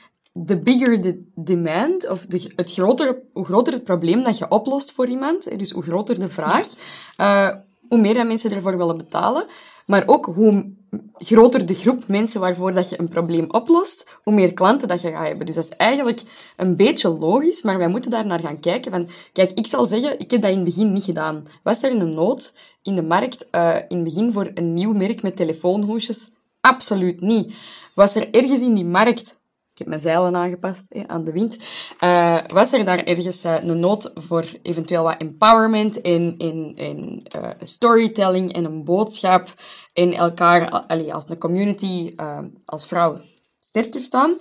the 0.45 0.57
bigger 0.57 1.01
the 1.01 1.23
demand, 1.35 2.09
of 2.09 2.25
de, 2.25 2.51
het 2.55 2.71
groter, 2.71 3.17
hoe 3.33 3.45
groter 3.45 3.73
het 3.73 3.83
probleem 3.83 4.23
dat 4.23 4.37
je 4.37 4.49
oplost 4.49 4.91
voor 4.91 5.07
iemand, 5.07 5.59
dus 5.59 5.71
hoe 5.71 5.83
groter 5.83 6.19
de 6.19 6.29
vraag, 6.29 6.67
eh, 7.15 7.49
hoe 7.89 7.99
meer 7.99 8.13
dat 8.13 8.27
mensen 8.27 8.51
ervoor 8.51 8.77
willen 8.77 8.97
betalen. 8.97 9.45
Maar 9.85 10.03
ook 10.05 10.25
hoe 10.25 10.71
groter 11.17 11.65
de 11.65 11.73
groep 11.73 12.07
mensen 12.07 12.39
waarvoor 12.39 12.71
dat 12.71 12.89
je 12.89 12.99
een 12.99 13.07
probleem 13.07 13.45
oplost, 13.51 14.19
hoe 14.23 14.33
meer 14.33 14.53
klanten 14.53 14.87
dat 14.87 15.01
je 15.01 15.11
gaat 15.11 15.27
hebben. 15.27 15.45
Dus 15.45 15.55
dat 15.55 15.63
is 15.63 15.69
eigenlijk 15.69 16.21
een 16.57 16.75
beetje 16.75 17.09
logisch, 17.09 17.61
maar 17.61 17.77
wij 17.77 17.87
moeten 17.87 18.11
daar 18.11 18.25
naar 18.25 18.39
gaan 18.39 18.59
kijken. 18.59 18.91
Van, 18.91 19.07
kijk, 19.33 19.51
ik 19.51 19.67
zal 19.67 19.85
zeggen, 19.85 20.19
ik 20.19 20.31
heb 20.31 20.41
dat 20.41 20.51
in 20.51 20.55
het 20.55 20.65
begin 20.65 20.91
niet 20.91 21.03
gedaan. 21.03 21.45
Was 21.63 21.83
er 21.83 21.91
een 21.91 22.13
nood 22.13 22.53
in 22.81 22.95
de 22.95 23.03
markt 23.03 23.49
eh, 23.49 23.75
in 23.87 23.95
het 23.95 24.03
begin 24.03 24.31
voor 24.31 24.51
een 24.53 24.73
nieuw 24.73 24.93
merk 24.93 25.21
met 25.21 25.35
telefoonhoesjes? 25.35 26.29
Absoluut 26.61 27.21
niet. 27.21 27.53
Was 27.95 28.15
er 28.15 28.29
ergens 28.31 28.61
in 28.61 28.73
die 28.73 28.85
markt 28.85 29.36
ik 29.77 29.83
heb 29.83 29.91
mijn 29.91 30.01
zeilen 30.01 30.35
aangepast 30.35 30.93
hè, 30.93 31.07
aan 31.07 31.23
de 31.23 31.31
wind. 31.31 31.57
Eh, 31.99 32.37
was 32.47 32.73
er 32.73 32.85
daar 32.85 33.03
ergens 33.03 33.43
eh, 33.43 33.55
een 33.63 33.79
nood 33.79 34.11
voor 34.15 34.45
eventueel 34.61 35.03
wat 35.03 35.15
empowerment 35.17 36.01
en, 36.01 36.35
en, 36.37 36.71
en 36.75 37.21
eh, 37.23 37.49
storytelling 37.59 38.53
en 38.53 38.65
een 38.65 38.83
boodschap 38.83 39.53
en 39.93 40.13
elkaar 40.13 40.69
allee, 40.69 41.13
als 41.13 41.29
een 41.29 41.37
community, 41.37 42.15
als 42.65 42.85
vrouw 42.85 43.19
sterker 43.59 44.01
staan? 44.01 44.35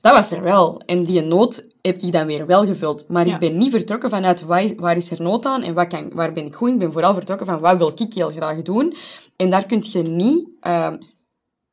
Dat 0.00 0.12
was 0.12 0.30
er 0.30 0.42
wel. 0.42 0.82
En 0.86 1.04
die 1.04 1.20
nood 1.20 1.66
heb 1.82 2.00
ik 2.00 2.12
dan 2.12 2.26
weer 2.26 2.46
wel 2.46 2.64
gevuld. 2.66 3.08
Maar 3.08 3.26
Ja. 3.26 3.34
ik 3.34 3.40
ben 3.40 3.56
niet 3.56 3.70
vertrokken 3.70 4.10
vanuit 4.10 4.44
waar 4.44 4.62
is, 4.64 4.74
waar 4.74 4.96
is 4.96 5.10
er 5.10 5.22
nood 5.22 5.46
aan 5.46 5.62
en 5.62 5.74
wat 5.74 5.86
kan, 5.86 6.10
waar 6.14 6.32
ben 6.32 6.46
ik 6.46 6.54
goed 6.54 6.68
in. 6.68 6.74
Ik 6.74 6.80
ben 6.80 6.92
vooral 6.92 7.14
vertrokken 7.14 7.46
van 7.46 7.60
wat 7.60 7.76
wil 7.76 7.92
ik 7.94 8.12
heel 8.14 8.30
graag 8.30 8.62
doen. 8.62 8.96
En 9.36 9.50
daar 9.50 9.66
kun 9.66 9.84
je 9.90 10.02
niet... 10.02 10.50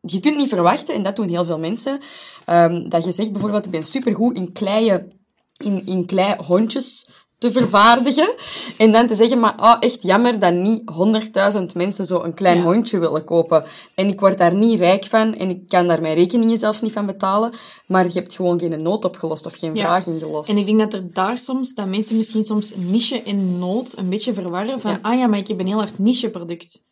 je 0.01 0.19
kunt 0.19 0.37
niet 0.37 0.49
verwachten, 0.49 0.93
en 0.95 1.03
dat 1.03 1.15
doen 1.15 1.27
heel 1.29 1.45
veel 1.45 1.59
mensen, 1.59 1.99
ehm, 2.45 2.89
dat 2.89 3.03
je 3.03 3.11
zegt 3.11 3.31
bijvoorbeeld, 3.31 3.65
ik 3.65 3.71
ben 3.71 3.83
supergoed 3.83 4.35
in 4.37 4.51
kleien, 4.51 5.11
in, 5.57 5.85
in 5.85 6.05
klei 6.05 6.35
hondjes 6.47 7.09
te 7.37 7.51
vervaardigen. 7.51 8.29
En 8.77 8.91
dan 8.91 9.07
te 9.07 9.15
zeggen, 9.15 9.39
maar 9.39 9.55
oh, 9.59 9.75
echt 9.79 10.01
jammer 10.01 10.39
dat 10.39 10.53
niet 10.53 10.81
100.000 11.57 11.65
mensen 11.75 12.05
zo 12.05 12.21
een 12.23 12.33
klein 12.33 12.57
Ja. 12.57 12.63
hondje 12.63 12.99
willen 12.99 13.23
kopen. 13.23 13.63
En 13.95 14.07
ik 14.07 14.19
word 14.19 14.37
daar 14.37 14.55
niet 14.55 14.79
rijk 14.79 15.05
van 15.05 15.35
en 15.35 15.49
ik 15.49 15.67
kan 15.67 15.87
daar 15.87 16.01
mijn 16.01 16.15
rekeningen 16.15 16.57
zelfs 16.57 16.81
niet 16.81 16.91
van 16.91 17.05
betalen. 17.05 17.51
Maar 17.87 18.05
je 18.05 18.11
hebt 18.13 18.35
gewoon 18.35 18.59
geen 18.59 18.81
nood 18.83 19.05
opgelost 19.05 19.45
of 19.45 19.55
geen 19.55 19.75
Ja. 19.75 19.81
vraag 19.85 20.07
ingelost. 20.07 20.49
En 20.49 20.57
ik 20.57 20.65
denk 20.65 20.79
dat 20.79 20.93
er 20.93 21.13
daar 21.13 21.37
soms, 21.37 21.73
dat 21.73 21.87
mensen 21.87 22.17
misschien 22.17 22.43
soms 22.43 22.73
niche 22.75 23.21
en 23.23 23.59
nood 23.59 23.93
een 23.97 24.09
beetje 24.09 24.33
verwarren. 24.33 24.81
Van, 24.81 24.91
Ja. 24.91 24.99
ah 25.01 25.17
ja, 25.17 25.27
maar 25.27 25.39
ik 25.39 25.47
heb 25.47 25.59
een 25.59 25.67
heel 25.67 25.77
hard 25.77 25.99
niche-product. 25.99 26.83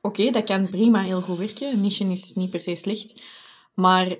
Oké, 0.00 0.30
dat 0.30 0.44
kan 0.44 0.70
prima 0.70 1.02
heel 1.02 1.20
goed 1.20 1.38
werken. 1.38 1.80
Niche 1.80 2.04
is 2.04 2.34
niet 2.34 2.50
per 2.50 2.60
se 2.60 2.74
slecht. 2.74 3.22
Maar 3.74 4.16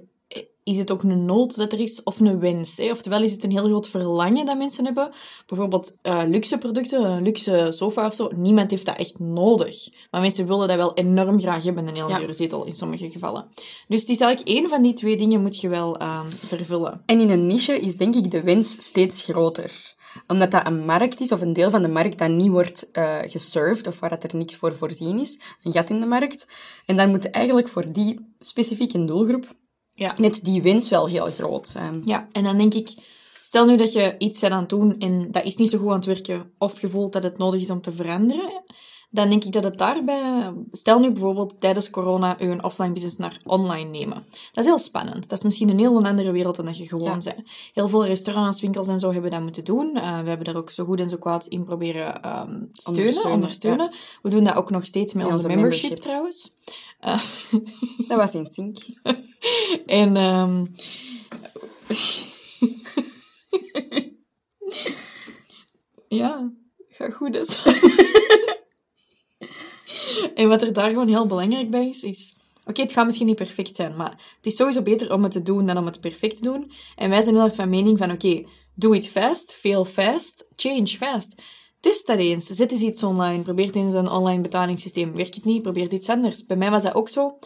is 0.71 0.79
het 0.79 0.91
ook 0.91 1.03
een 1.03 1.25
nood 1.25 1.57
dat 1.57 1.73
er 1.73 1.81
is, 1.81 2.03
of 2.03 2.21
een 2.21 2.41
wens? 2.41 2.77
Hè? 2.77 2.91
Oftewel 2.91 3.23
is 3.23 3.33
het 3.33 3.45
een 3.45 3.51
heel 3.51 3.65
groot 3.65 3.89
verlangen 3.89 4.47
dat 4.47 4.59
mensen 4.59 4.85
hebben. 4.85 5.11
Bijvoorbeeld 5.47 5.97
eh, 6.03 6.23
luxe 6.27 6.59
producten, 6.59 7.05
een 7.05 7.23
luxe 7.23 7.67
sofa 7.71 8.07
of 8.07 8.15
zo. 8.15 8.31
Niemand 8.37 8.71
heeft 8.71 8.87
dat 8.87 8.97
echt 8.97 9.19
nodig. 9.19 9.89
Maar 10.11 10.21
mensen 10.21 10.47
willen 10.47 10.69
dat 10.69 10.77
wel 10.77 10.95
enorm 10.95 11.41
graag 11.41 11.65
hebben, 11.65 11.89
een 11.89 11.95
heel 11.95 12.09
Ja. 12.09 12.19
dure 12.19 12.33
zetel 12.33 12.65
in 12.65 12.77
sommige 12.77 13.11
gevallen. 13.11 13.47
Dus 13.89 14.01
het 14.01 14.09
is 14.09 14.21
eigenlijk 14.21 14.57
één 14.59 14.69
van 14.69 14.83
die 14.83 14.93
twee 14.93 15.17
dingen 15.17 15.43
moet 15.43 15.61
je 15.61 15.69
wel 15.69 15.97
ehm, 15.99 16.31
vervullen. 16.31 17.03
En 17.07 17.21
in 17.21 17.31
een 17.31 17.47
niche 17.47 17.81
is 17.81 17.97
denk 17.97 18.15
ik 18.15 18.31
de 18.31 18.43
wens 18.43 18.73
steeds 18.73 19.23
groter. 19.25 19.95
Omdat 20.27 20.51
dat 20.51 20.67
een 20.67 20.85
markt 20.85 21.21
is, 21.21 21.33
of 21.33 21.41
een 21.41 21.53
deel 21.53 21.71
van 21.71 21.83
de 21.83 21.89
markt 21.89 22.19
dat 22.19 22.31
niet 22.31 22.51
wordt 22.51 22.91
eh 22.91 23.19
geserved, 23.25 23.87
of 23.87 24.01
waar 24.01 24.11
dat 24.11 24.23
er 24.25 24.37
niks 24.37 24.57
voor 24.57 24.75
voorzien 24.75 25.19
is. 25.21 25.41
Een 25.63 25.73
gat 25.73 25.91
in 25.91 26.01
de 26.01 26.07
markt. 26.07 26.49
En 26.87 26.97
dan 26.97 27.11
moet 27.11 27.31
eigenlijk 27.31 27.69
voor 27.69 27.93
die 27.93 28.35
specifieke 28.41 29.05
doelgroep 29.05 29.47
Ja. 30.01 30.15
net 30.17 30.45
die 30.45 30.63
wens 30.63 30.91
wel 30.91 31.07
heel 31.07 31.31
groot 31.31 31.69
zijn. 31.69 32.03
Ja, 32.05 32.29
en 32.33 32.45
dan 32.45 32.59
denk 32.59 32.75
ik, 32.75 32.95
stel 33.41 33.67
nu 33.67 33.77
dat 33.77 33.93
je 33.93 34.15
iets 34.19 34.41
bent 34.41 34.53
aan 34.53 34.61
het 34.61 34.69
doen 34.69 34.99
en 34.99 35.31
dat 35.31 35.45
is 35.45 35.57
niet 35.57 35.71
zo 35.71 35.79
goed 35.79 35.89
aan 35.89 35.95
het 35.95 36.05
werken, 36.05 36.53
of 36.59 36.81
je 36.81 36.89
voelt 36.89 37.13
dat 37.13 37.23
het 37.23 37.39
nodig 37.39 37.61
is 37.61 37.71
om 37.71 37.81
te 37.81 37.93
veranderen, 37.93 38.63
dan 39.13 39.29
denk 39.29 39.45
ik 39.45 39.53
dat 39.53 39.65
het 39.65 39.79
daarbij... 39.79 40.53
Stel 40.73 40.99
nu 40.99 41.11
bijvoorbeeld 41.13 41.61
tijdens 41.61 41.91
corona 41.91 42.37
je 42.39 42.45
een 42.47 42.65
offline 42.65 42.93
business 42.93 43.17
naar 43.17 43.41
online 43.45 43.91
nemen. 43.91 44.27
Dat 44.53 44.65
is 44.65 44.71
heel 44.71 44.79
spannend. 44.79 45.29
Dat 45.29 45.39
is 45.39 45.45
misschien 45.45 45.69
een 45.69 45.79
heel 45.79 46.05
andere 46.05 46.33
wereld 46.33 46.57
dan 46.57 46.65
dat 46.65 46.79
je 46.79 46.89
gewoon 46.89 47.05
Ja. 47.05 47.11
bent. 47.35 47.35
Heel 47.75 47.89
veel 47.89 48.07
restaurants, 48.07 48.61
winkels 48.61 48.89
en 48.89 48.99
zo 48.99 49.13
hebben 49.13 49.31
dat 49.31 49.41
moeten 49.41 49.65
doen. 49.65 49.97
Eh, 49.97 50.21
we 50.21 50.29
hebben 50.29 50.45
daar 50.45 50.57
ook 50.57 50.71
zo 50.71 50.85
goed 50.85 51.01
en 51.01 51.09
zo 51.09 51.17
kwaad 51.17 51.47
in 51.47 51.65
proberen 51.65 52.23
ehm 52.23 52.49
steunen, 52.73 53.03
Ondersteunen, 53.03 53.33
ondersteunen. 53.33 53.93
We 54.23 54.29
doen 54.31 54.45
dat 54.45 54.55
ook 54.55 54.71
nog 54.71 54.85
steeds 54.87 55.15
met 55.15 55.25
onze, 55.25 55.37
onze 55.37 55.49
membership, 55.49 55.83
membership. 55.83 56.11
trouwens. 56.11 56.55
Eh, 57.01 57.21
Dat 58.09 58.17
was 58.19 58.35
in 58.35 58.49
sync. 58.51 58.77
En, 59.87 60.17
ehm 60.17 60.65
ja, 66.09 66.51
gaat 66.89 67.15
goed 67.15 67.33
dus. 67.33 67.63
en 70.35 70.49
wat 70.49 70.63
er 70.63 70.73
daar 70.73 70.89
gewoon 70.89 71.09
heel 71.09 71.27
belangrijk 71.27 71.71
bij 71.71 71.89
is, 71.89 72.03
is... 72.03 72.35
Oké, 72.67 72.83
het 72.83 72.93
gaat 72.93 73.07
misschien 73.07 73.27
niet 73.27 73.37
perfect 73.37 73.77
zijn, 73.77 73.97
maar 73.97 74.11
het 74.37 74.47
is 74.47 74.57
sowieso 74.57 74.83
beter 74.83 75.13
om 75.13 75.23
het 75.23 75.33
te 75.33 75.43
doen 75.43 75.67
dan 75.67 75.77
om 75.77 75.87
het 75.87 76.01
perfect 76.01 76.37
te 76.37 76.43
doen. 76.43 76.73
En 76.97 77.11
wij 77.11 77.23
zijn 77.23 77.35
heel 77.35 77.45
erg 77.45 77.55
van 77.55 77.69
mening 77.69 77.99
van, 77.99 78.11
oké, 78.11 78.45
do 78.75 78.93
it 78.93 79.09
fast, 79.09 79.55
fail 79.55 79.85
fast, 79.85 80.51
change 80.57 80.87
fast. 80.87 81.35
Test 81.81 82.07
dat 82.07 82.19
eens. 82.19 82.47
Zet 82.47 82.73
eens 82.73 82.81
iets 82.81 83.03
online. 83.03 83.43
Probeer 83.43 83.71
eens 83.75 83.95
een 83.95 84.11
online 84.11 84.43
betalingssysteem. 84.43 85.15
Werkt 85.15 85.35
het 85.35 85.45
niet? 85.45 85.63
Probeer 85.63 85.93
iets 85.93 86.09
anders. 86.09 86.47
Bij 86.47 86.57
mij 86.57 86.71
was 86.71 86.83
dat 86.83 86.95
ook 86.95 87.09
zo. 87.09 87.39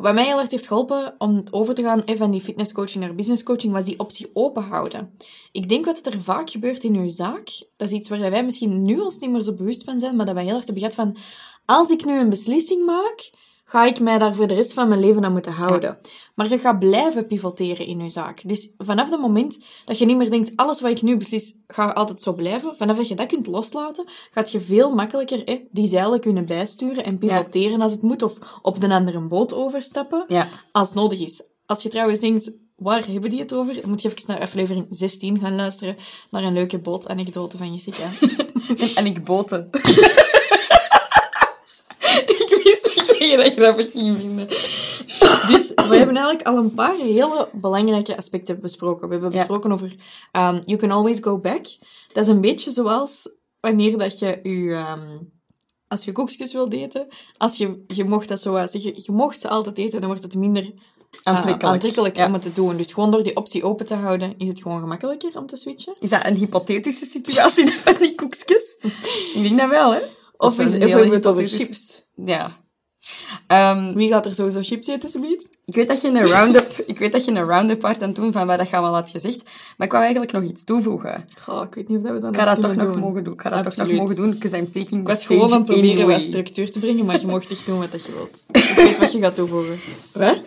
Wat 0.00 0.14
mij 0.14 0.24
heel 0.24 0.40
erg 0.40 0.50
heeft 0.50 0.66
geholpen 0.66 1.14
om 1.18 1.42
over 1.50 1.74
te 1.74 1.82
gaan 1.82 2.04
eh, 2.04 2.16
van 2.16 2.30
die 2.30 2.40
fitnesscoaching 2.40 3.04
naar 3.04 3.14
businesscoaching, 3.14 3.72
was 3.72 3.84
die 3.84 3.98
optie 3.98 4.30
open 4.32 4.62
houden. 4.62 5.16
Ik 5.52 5.68
denk 5.68 5.84
wat 5.84 6.06
er 6.06 6.20
vaak 6.20 6.50
gebeurt 6.50 6.84
in 6.84 6.94
uw 6.94 7.08
zaak, 7.08 7.64
dat 7.76 7.88
is 7.88 7.94
iets 7.94 8.08
waar 8.08 8.30
wij 8.30 8.44
misschien 8.44 8.82
nu 8.82 9.00
ons 9.00 9.18
niet 9.18 9.30
meer 9.30 9.42
zo 9.42 9.54
bewust 9.54 9.84
van 9.84 9.98
zijn, 9.98 10.16
maar 10.16 10.26
dat 10.26 10.34
wij 10.34 10.44
heel 10.44 10.56
erg 10.56 10.64
gehad 10.64 10.94
van, 10.94 11.16
als 11.64 11.90
ik 11.90 12.04
nu 12.04 12.18
een 12.18 12.28
beslissing 12.28 12.84
maak, 12.84 13.30
ga 13.72 13.84
ik 13.84 14.00
mij 14.00 14.18
daar 14.18 14.34
voor 14.34 14.46
de 14.46 14.54
rest 14.54 14.72
van 14.72 14.88
mijn 14.88 15.00
leven 15.00 15.24
aan 15.24 15.32
moeten 15.32 15.52
houden. 15.52 15.98
Maar 16.34 16.48
je 16.48 16.58
gaat 16.58 16.78
blijven 16.78 17.26
pivoteren 17.26 17.86
in 17.86 18.00
je 18.00 18.10
zaak. 18.10 18.48
Dus 18.48 18.74
vanaf 18.78 19.10
het 19.10 19.20
moment 19.20 19.58
dat 19.84 19.98
je 19.98 20.04
niet 20.04 20.16
meer 20.16 20.30
denkt, 20.30 20.52
alles 20.56 20.80
wat 20.80 20.90
ik 20.90 21.02
nu 21.02 21.16
beslis, 21.16 21.54
gaat 21.66 21.94
altijd 21.94 22.22
zo 22.22 22.32
blijven, 22.32 22.76
vanaf 22.76 22.96
dat 22.96 23.08
je 23.08 23.14
dat 23.14 23.26
kunt 23.26 23.46
loslaten, 23.46 24.04
gaat 24.30 24.52
je 24.52 24.60
veel 24.60 24.94
makkelijker 24.94 25.44
eh, 25.44 25.58
die 25.70 25.88
zeilen 25.88 26.20
kunnen 26.20 26.46
bijsturen 26.46 27.04
en 27.04 27.18
pivoteren 27.18 27.80
als 27.80 27.92
het 27.92 28.02
moet, 28.02 28.22
of 28.22 28.38
op 28.62 28.80
de 28.80 28.88
andere 28.88 29.20
boot 29.20 29.54
overstappen, 29.54 30.24
Ja. 30.28 30.48
als 30.72 30.92
nodig 30.92 31.20
is. 31.20 31.42
Als 31.66 31.82
je 31.82 31.88
trouwens 31.88 32.20
denkt, 32.20 32.52
waar 32.76 33.06
hebben 33.06 33.30
die 33.30 33.40
het 33.40 33.52
over? 33.52 33.80
Dan 33.80 33.90
moet 33.90 34.02
je 34.02 34.08
even 34.08 34.22
naar 34.26 34.40
aflevering 34.40 34.86
16 34.90 35.38
gaan 35.38 35.54
luisteren, 35.54 35.96
naar 36.30 36.42
een 36.42 36.52
leuke 36.52 36.78
bootanekdote 36.78 37.56
van 37.56 37.74
Jessica. 37.74 38.10
En 38.94 39.06
ik 39.06 39.24
dat 43.30 43.30
je 43.30 43.36
dat 43.36 43.52
grappig 43.64 43.90
ging 43.90 44.16
vinden. 44.16 44.46
Dus 45.48 45.68
we 45.74 45.96
hebben 45.96 46.16
eigenlijk 46.16 46.46
al 46.46 46.56
een 46.56 46.74
paar 46.74 46.96
hele 46.96 47.48
belangrijke 47.52 48.16
aspecten 48.16 48.60
besproken. 48.60 49.06
We 49.08 49.12
hebben 49.12 49.30
Ja. 49.32 49.36
besproken 49.38 49.72
over 49.72 49.88
um, 50.32 50.60
you 50.64 50.76
can 50.76 50.90
always 50.90 51.18
go 51.20 51.38
back. 51.38 51.64
Dat 52.12 52.24
is 52.24 52.28
een 52.28 52.40
beetje 52.40 52.70
zoals 52.70 53.28
wanneer 53.60 53.98
dat 53.98 54.18
je 54.18 54.40
je... 54.42 54.70
ehm, 54.72 55.18
als 55.88 56.04
je 56.04 56.12
koekjes 56.12 56.52
wilt 56.52 56.72
eten, 56.72 57.06
als 57.38 57.56
je, 57.56 57.84
je 57.86 58.04
mocht 58.04 58.28
dat 58.28 58.40
zo 58.42 58.52
zeggen, 58.56 58.80
je 58.96 59.12
mocht 59.12 59.40
ze 59.40 59.48
altijd 59.48 59.78
eten, 59.78 59.98
dan 60.00 60.08
wordt 60.08 60.22
het 60.22 60.34
minder 60.34 60.62
uh, 60.62 60.70
Aantrekkelijk. 61.22 61.62
aantrekkelijk 61.62 62.16
Ja. 62.16 62.26
om 62.26 62.32
het 62.32 62.42
te 62.42 62.52
doen. 62.52 62.76
Dus 62.76 62.92
gewoon 62.92 63.10
door 63.10 63.22
die 63.22 63.36
optie 63.36 63.62
open 63.64 63.86
te 63.86 63.94
houden, 63.94 64.34
is 64.38 64.48
het 64.48 64.62
gewoon 64.62 64.80
gemakkelijker 64.80 65.36
om 65.38 65.46
te 65.46 65.56
switchen. 65.56 65.94
Is 65.98 66.10
dat 66.10 66.26
een 66.26 66.36
hypothetische 66.36 67.04
situatie 67.04 67.72
van 67.84 67.94
die 68.00 68.14
koekjes? 68.14 68.76
Ik 69.34 69.42
denk 69.42 69.58
dat 69.58 69.68
wel, 69.68 69.92
hè? 69.92 70.00
Of, 70.36 70.58
is, 70.58 70.72
of 70.74 70.78
hebben 70.78 71.08
we 71.08 71.14
het 71.14 71.26
over 71.26 71.48
chips? 71.48 72.08
Ja. 72.24 72.61
Ehm, 73.46 73.94
Wie 73.94 74.08
gaat 74.08 74.26
er 74.26 74.34
sowieso 74.34 74.60
chips 74.62 74.86
eten, 74.86 75.08
subiet? 75.08 75.48
ik 75.64 75.74
weet 75.74 75.88
dat 75.88 76.00
je 76.00 76.08
een 76.08 76.26
round-up, 76.26 76.70
ik 76.92 76.98
weet 76.98 77.12
dat 77.12 77.24
je 77.24 77.30
een 77.30 77.44
round-up 77.46 77.78
part 77.78 78.02
aan 78.02 78.08
het 78.08 78.16
doen 78.16 78.32
van 78.32 78.46
wat 78.46 78.58
dat 78.58 78.68
je 78.68 78.76
allemaal 78.76 78.94
had 78.94 79.10
gezegd, 79.10 79.42
maar 79.76 79.86
ik 79.86 79.92
wou 79.92 80.02
eigenlijk 80.04 80.32
nog 80.32 80.42
iets 80.42 80.64
toevoegen. 80.64 81.24
Goh, 81.40 81.62
ik 81.66 81.74
weet 81.74 81.88
niet 81.88 81.98
of 81.98 82.02
dat 82.04 82.12
we 82.12 82.18
dat 82.20 82.34
Ik 82.34 82.38
ga 82.40 82.44
dat 82.44 82.60
toch 82.60 82.74
nog 82.74 82.92
doen. 82.92 82.98
mogen 83.00 83.24
doen. 83.24 83.32
Ik 83.32 83.40
ga 83.40 83.50
dat 83.50 83.62
toch 83.62 83.76
nog 83.86 83.96
mogen 83.96 84.16
doen, 84.16 84.30
because 84.30 84.56
I'm 84.56 84.70
taking 84.70 85.00
Ik 85.00 85.06
was 85.06 85.26
gewoon 85.26 85.52
aan 85.52 85.64
proberen 85.64 85.90
anyway. 85.90 86.12
wat 86.14 86.22
structuur 86.22 86.70
te 86.70 86.78
brengen, 86.78 87.04
maar 87.04 87.20
je 87.20 87.26
mocht 87.26 87.50
echt 87.50 87.66
doen 87.66 87.78
wat 87.78 87.90
dat 87.92 88.04
je 88.04 88.12
wilt. 88.12 88.42
Ik 88.68 88.72
weet 88.76 88.98
wat 88.98 89.12
je 89.12 89.18
gaat 89.20 89.34
toevoegen. 89.34 89.80
Wat? 90.12 90.40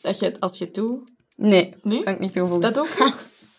Dat 0.00 0.18
je 0.18 0.24
het 0.24 0.40
als 0.40 0.58
je 0.58 0.70
toe... 0.70 0.98
Nee, 1.34 1.74
Nee? 1.82 2.02
kan 2.02 2.12
ik 2.12 2.18
niet 2.20 2.32
toevoegen. 2.32 2.72
Dat 2.72 2.78
ook? 2.78 2.88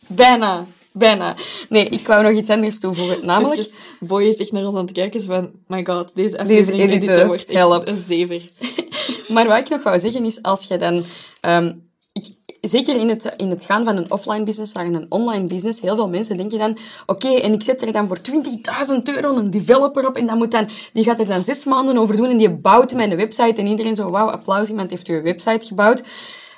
Bijna. 0.07 0.65
Bijna. 0.93 1.35
Nee, 1.69 1.85
ik 1.85 2.07
wou 2.07 2.23
nog 2.23 2.31
iets 2.31 2.49
anders 2.49 2.79
toevoegen. 2.79 3.25
Namelijk, 3.25 3.59
Even, 3.59 3.77
Boy 3.99 4.23
is 4.23 4.37
echt 4.37 4.51
naar 4.51 4.65
ons 4.65 4.75
aan 4.75 4.81
het 4.81 4.91
kijken, 4.91 5.19
is 5.19 5.25
van... 5.25 5.51
My 5.67 5.85
god, 5.85 6.15
deze 6.15 6.39
aflevering 6.39 7.25
wordt 7.25 7.45
echt 7.45 7.57
help. 7.57 7.87
een 7.87 8.03
zever. 8.07 8.49
maar 9.33 9.47
wat 9.47 9.59
ik 9.59 9.69
nog 9.69 9.83
wou 9.83 9.99
zeggen 9.99 10.25
is, 10.25 10.41
als 10.41 10.67
je 10.67 10.77
dan... 10.77 11.05
ehm, 11.41 11.73
ik, 12.13 12.35
zeker 12.61 12.95
in 12.95 13.09
het, 13.09 13.33
in 13.37 13.49
het 13.49 13.63
gaan 13.63 13.83
van 13.83 13.97
een 13.97 14.11
offline 14.11 14.43
business 14.43 14.73
naar 14.73 14.85
een 14.85 15.05
online 15.09 15.45
business, 15.45 15.81
heel 15.81 15.95
veel 15.95 16.09
mensen 16.09 16.37
denken 16.37 16.59
dan, 16.59 16.77
oké, 17.05 17.27
en 17.27 17.53
ik 17.53 17.63
zet 17.63 17.81
er 17.81 17.91
dan 17.91 18.07
voor 18.07 18.19
20.000 18.31 19.15
euro 19.15 19.35
een 19.35 19.49
developer 19.49 20.07
op 20.07 20.15
en 20.15 20.25
dan 20.25 20.37
moet 20.37 20.51
dan, 20.51 20.69
die 20.93 21.03
gaat 21.03 21.19
er 21.19 21.25
dan 21.25 21.43
zes 21.43 21.65
maanden 21.65 21.97
over 21.97 22.15
doen 22.15 22.29
en 22.29 22.37
die 22.37 22.49
bouwt 22.49 22.93
mijn 22.93 23.15
website 23.15 23.61
en 23.61 23.67
iedereen 23.67 23.95
zo, 23.95 24.09
wauw, 24.09 24.29
applaus, 24.29 24.69
iemand 24.69 24.89
heeft 24.89 25.07
uw 25.07 25.21
website 25.21 25.65
gebouwd. 25.65 26.03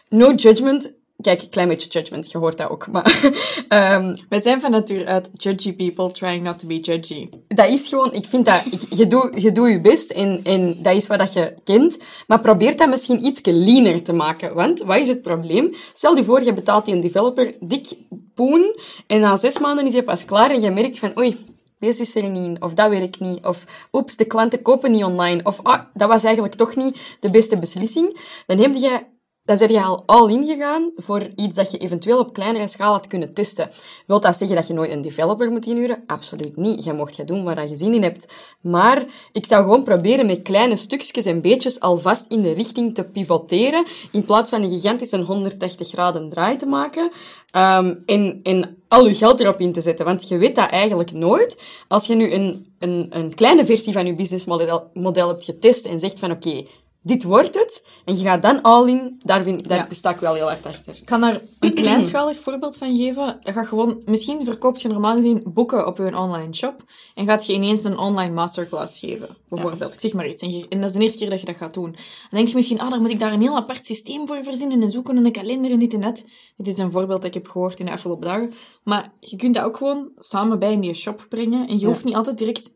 No 0.10 0.34
judgment. 0.34 1.02
Kijk, 1.24 1.42
een 1.42 1.50
klein 1.50 1.68
beetje 1.68 1.90
judgment, 1.90 2.32
je 2.32 2.38
hoort 2.38 2.58
dat 2.58 2.70
ook. 2.70 2.88
Maar 2.88 3.32
um, 3.96 4.16
Wij 4.30 4.40
zijn 4.40 4.62
van 4.62 4.72
nature 4.72 5.06
uit 5.06 5.30
judgy 5.34 5.76
people 5.76 6.12
trying 6.12 6.44
not 6.44 6.60
to 6.60 6.68
be 6.68 6.80
judgy. 6.80 7.30
dat 7.48 7.70
is 7.70 7.88
gewoon, 7.88 8.14
ik 8.14 8.26
vind 8.26 8.46
dat, 8.46 8.62
ik, 8.72 8.82
je 8.90 9.08
doet 9.08 9.42
je, 9.42 9.52
doet 9.52 9.70
je 9.70 9.82
best 9.82 10.12
en, 10.12 10.40
en 10.44 10.76
dat 10.82 10.96
is 10.96 11.08
wat 11.08 11.20
dat 11.20 11.34
je 11.34 11.54
kent. 11.64 12.00
Maar 12.28 12.40
probeer 12.40 12.78
dat 12.78 12.90
misschien 12.90 13.26
iets 13.26 13.42
leaner 13.44 14.04
te 14.04 14.14
maken. 14.14 14.54
Want, 14.54 14.82
wat 14.82 14.98
is 14.98 15.08
het 15.08 15.22
probleem? 15.22 15.74
Stel 15.94 16.16
je 16.16 16.24
voor, 16.24 16.44
je 16.44 16.54
betaalt 16.54 16.86
die 16.86 16.94
een 16.94 17.02
developer 17.02 17.54
dik 17.60 17.88
poen 18.36 18.80
en 19.08 19.20
na 19.20 19.36
zes 19.36 19.60
maanden 19.60 19.86
is 19.86 19.94
hij 19.94 20.04
pas 20.04 20.26
klaar 20.26 20.52
en 20.52 20.62
je 20.62 20.72
merkt 20.72 21.00
van, 21.00 21.18
oei, 21.18 21.38
deze 21.80 22.02
is 22.02 22.16
er 22.16 22.30
niet 22.30 22.48
in, 22.48 22.62
of 22.62 22.74
dat 22.74 22.90
werkt 22.90 23.20
niet, 23.20 23.46
of 23.46 23.88
oeps, 23.92 24.16
de 24.16 24.26
klanten 24.26 24.62
kopen 24.62 24.92
niet 24.92 25.04
online, 25.04 25.44
of 25.44 25.60
ah, 25.64 25.82
dat 25.94 26.08
was 26.08 26.24
eigenlijk 26.24 26.56
toch 26.56 26.76
niet 26.76 27.18
de 27.20 27.30
beste 27.30 27.60
beslissing. 27.60 28.20
Dan 28.46 28.58
heb 28.58 28.76
je 28.76 29.00
dan 29.46 29.58
ben 29.58 29.72
je 29.72 29.82
al 29.82 30.04
all 30.06 30.30
in 30.30 30.46
gegaan 30.46 30.92
voor 30.96 31.28
iets 31.36 31.56
dat 31.56 31.72
je 31.72 31.78
eventueel 31.78 32.20
op 32.20 32.34
kleinere 32.34 32.68
schaal 32.68 32.92
had 32.92 33.08
kunnen 33.08 33.34
testen. 33.34 33.70
Wilt 34.08 34.22
dat 34.22 34.38
zeggen 34.38 34.56
dat 34.56 34.68
je 34.68 34.74
nooit 34.74 34.92
een 34.92 35.02
developer 35.02 35.52
moet 35.52 35.66
inhuren? 35.66 36.04
Absoluut 36.08 36.58
niet. 36.58 36.84
Je 36.84 36.94
mocht 36.94 37.16
je 37.16 37.24
doen 37.24 37.44
waar 37.44 37.68
je 37.68 37.78
zin 37.78 37.94
in 37.94 38.04
hebt. 38.04 38.34
Maar 38.62 39.06
ik 39.32 39.46
zou 39.46 39.64
gewoon 39.64 39.84
proberen 39.84 40.26
met 40.26 40.42
kleine 40.42 40.76
stukjes 40.76 41.26
en 41.26 41.42
beetjes 41.42 41.80
alvast 41.80 42.32
in 42.32 42.42
de 42.42 42.52
richting 42.52 42.96
te 42.96 43.04
pivoteren, 43.04 43.86
in 44.12 44.26
plaats 44.26 44.50
van 44.50 44.64
een 44.64 44.70
gigantische 44.70 45.22
180 45.22 45.88
graden 45.88 46.30
draai 46.30 46.56
te 46.58 46.66
maken. 46.66 47.12
Um, 47.56 48.04
en, 48.06 48.40
en 48.44 48.78
al 48.88 49.08
je 49.08 49.16
geld 49.16 49.40
erop 49.40 49.60
in 49.60 49.72
te 49.72 49.82
zetten. 49.82 50.06
Want 50.06 50.28
je 50.28 50.38
weet 50.38 50.56
dat 50.56 50.70
eigenlijk 50.70 51.12
nooit. 51.12 51.62
Als 51.88 52.08
je 52.08 52.16
nu 52.16 52.32
een, 52.32 52.74
een, 52.80 53.08
een 53.10 53.34
kleine 53.34 53.66
versie 53.66 53.94
van 53.94 54.06
je 54.06 54.16
businessmodel 54.16 54.90
model 54.94 55.28
hebt 55.28 55.44
getest 55.44 55.86
en 55.86 56.00
zegt 56.00 56.20
van 56.20 56.32
oké, 56.32 56.66
dit 57.04 57.24
wordt 57.24 57.56
het. 57.56 57.88
En 58.06 58.18
je 58.18 58.24
gaat 58.24 58.42
dan 58.42 58.62
all 58.62 58.88
in. 58.88 59.22
Daar, 59.24 59.44
vind, 59.44 59.68
daar 59.68 59.88
sta 59.92 60.10
ik 60.10 60.20
wel 60.20 60.34
heel 60.34 60.48
hard 60.48 60.66
achter. 60.66 60.96
Ik 60.98 61.06
kan 61.06 61.22
daar 61.22 61.42
een 61.60 61.74
kleinschalig 61.84 62.40
voorbeeld 62.40 62.78
van 62.78 62.98
geven. 62.98 63.40
Je 63.44 63.54
gaat 63.54 63.68
gewoon, 63.68 64.02
misschien 64.06 64.46
verkoopt 64.46 64.82
je 64.82 64.88
normaal 64.88 65.16
gezien 65.16 65.44
boeken 65.46 65.88
op 65.88 65.98
je 65.98 66.18
online 66.18 66.54
shop. 66.54 66.84
En 67.16 67.26
gaat 67.26 67.46
je 67.46 67.54
ineens 67.54 67.84
een 67.84 67.98
online 67.98 68.34
masterclass 68.34 69.00
geven. 69.00 69.38
Bijvoorbeeld. 69.50 69.94
Ik 69.94 70.00
zeg 70.00 70.14
maar 70.14 70.28
iets. 70.28 70.42
En, 70.42 70.52
je, 70.58 70.66
en, 70.70 70.80
dat 70.82 70.90
is 70.90 70.96
de 70.96 71.02
eerste 71.02 71.18
keer 71.18 71.30
dat 71.30 71.40
je 71.40 71.46
dat 71.46 71.56
gaat 71.56 71.74
doen. 71.74 71.92
Dan 71.92 72.30
denk 72.30 72.48
je 72.48 72.56
misschien, 72.56 72.80
ah, 72.80 72.90
daar 72.90 73.02
moet 73.02 73.10
ik 73.10 73.20
daar 73.20 73.34
een 73.34 73.42
heel 73.42 73.56
apart 73.56 73.86
systeem 73.86 74.28
voor 74.28 74.44
verzinnen. 74.44 74.82
En 74.82 74.92
zoeken 74.92 75.18
en 75.18 75.26
een 75.26 75.32
kalender 75.32 75.72
en 75.72 75.80
dit 75.80 75.94
en 75.94 76.02
dat. 76.02 76.26
Dit 76.58 76.74
is 76.74 76.80
een 76.80 76.92
voorbeeld 76.92 77.22
dat 77.22 77.36
ik 77.36 77.44
heb 77.44 77.48
gehoord 77.48 77.80
in 77.80 77.86
de 77.86 77.92
afgelopen 77.92 78.28
dagen. 78.28 78.54
Maar 78.84 79.14
je 79.20 79.36
kunt 79.36 79.54
dat 79.54 79.64
ook 79.64 79.78
gewoon 79.78 80.10
samen 80.18 80.60
bij 80.60 80.72
in 80.72 80.80
die 80.80 80.94
shop 80.94 81.26
brengen. 81.30 81.68
En 81.68 81.80
je 81.80 81.86
hoeft 81.86 82.04
niet 82.04 82.16
altijd 82.16 82.38
direct 82.38 82.74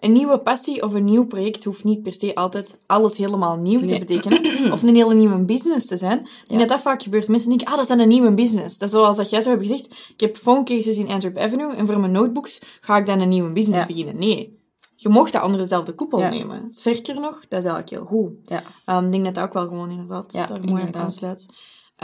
een 0.00 0.12
nieuwe 0.12 0.38
passie 0.38 0.82
of 0.82 0.92
een 0.92 1.04
nieuw 1.04 1.26
project 1.26 1.64
hoeft 1.64 1.84
niet 1.84 2.02
per 2.02 2.12
se 2.12 2.34
altijd 2.34 2.80
alles 2.86 3.16
helemaal 3.16 3.56
nieuw 3.56 3.80
te 3.86 3.98
betekenen. 3.98 4.72
Of 4.72 4.82
een 4.82 4.94
hele 4.94 5.14
nieuwe 5.14 5.44
business 5.44 5.86
te 5.86 5.96
zijn. 5.96 6.28
En 6.46 6.58
dat 6.58 6.68
dat 6.68 6.80
vaak 6.80 7.02
gebeurt. 7.02 7.28
Mensen 7.28 7.48
denken, 7.48 7.66
ah, 7.66 7.72
dat 7.72 7.82
is 7.82 7.88
dan 7.88 7.98
een 7.98 8.08
nieuwe 8.08 8.34
business. 8.34 8.78
Dat 8.78 8.88
is 8.88 8.94
zoals 8.94 9.16
dat 9.16 9.30
jij 9.30 9.40
zo 9.40 9.50
hebt 9.50 9.62
gezegd. 9.62 9.86
Ik 9.86 10.20
heb 10.20 10.36
phone 10.36 10.62
cases 10.62 10.96
in 10.96 11.08
Antwerp 11.08 11.38
Avenue 11.38 11.74
en 11.74 11.86
voor 11.86 12.00
mijn 12.00 12.12
notebooks 12.12 12.60
ga 12.80 12.96
ik 12.96 13.06
dan 13.06 13.20
een 13.20 13.28
nieuwe 13.28 13.52
business 13.52 13.86
beginnen. 13.86 14.18
Nee. 14.18 14.64
Je 14.96 15.08
mocht 15.08 15.32
dat 15.32 15.42
onder 15.42 15.60
dezelfde 15.60 15.94
koepel 15.94 16.18
nemen. 16.18 16.66
Zeker 16.70 17.20
nog, 17.20 17.40
dat 17.48 17.64
is 17.64 17.70
eigenlijk 17.70 17.90
heel 17.90 18.04
goed. 18.04 18.32
Ja. 18.44 18.62
Um, 18.98 19.04
ik 19.04 19.10
denk 19.10 19.24
dat 19.24 19.34
dat 19.34 19.44
ook 19.44 19.52
wel 19.52 19.66
gewoon 19.66 19.90
inderdaad 19.90 20.32
daar 20.32 20.64
mooi 20.64 20.82
op 20.82 20.96
aansluit. 20.96 21.46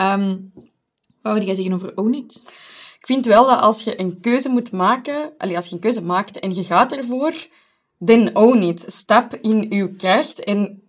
Um, 0.00 0.52
wat 1.22 1.32
wil 1.32 1.44
jij 1.44 1.54
zeggen 1.54 1.74
over 1.74 1.96
Own 1.96 2.14
It? 2.14 2.42
Ik 2.98 3.06
vind 3.06 3.26
wel 3.26 3.46
dat 3.46 3.60
als 3.60 3.84
je 3.84 4.00
een 4.00 4.20
keuze 4.20 4.48
moet 4.48 4.72
maken, 4.72 5.32
als 5.38 5.66
je 5.66 5.74
een 5.74 5.80
keuze 5.80 6.04
maakt 6.04 6.38
en 6.38 6.54
je 6.54 6.64
gaat 6.64 6.92
ervoor, 6.92 7.34
then 8.04 8.36
own 8.36 8.62
it. 8.62 8.84
Stap 8.88 9.34
in 9.40 9.66
uw 9.70 9.88
kracht 9.96 10.44
en, 10.44 10.82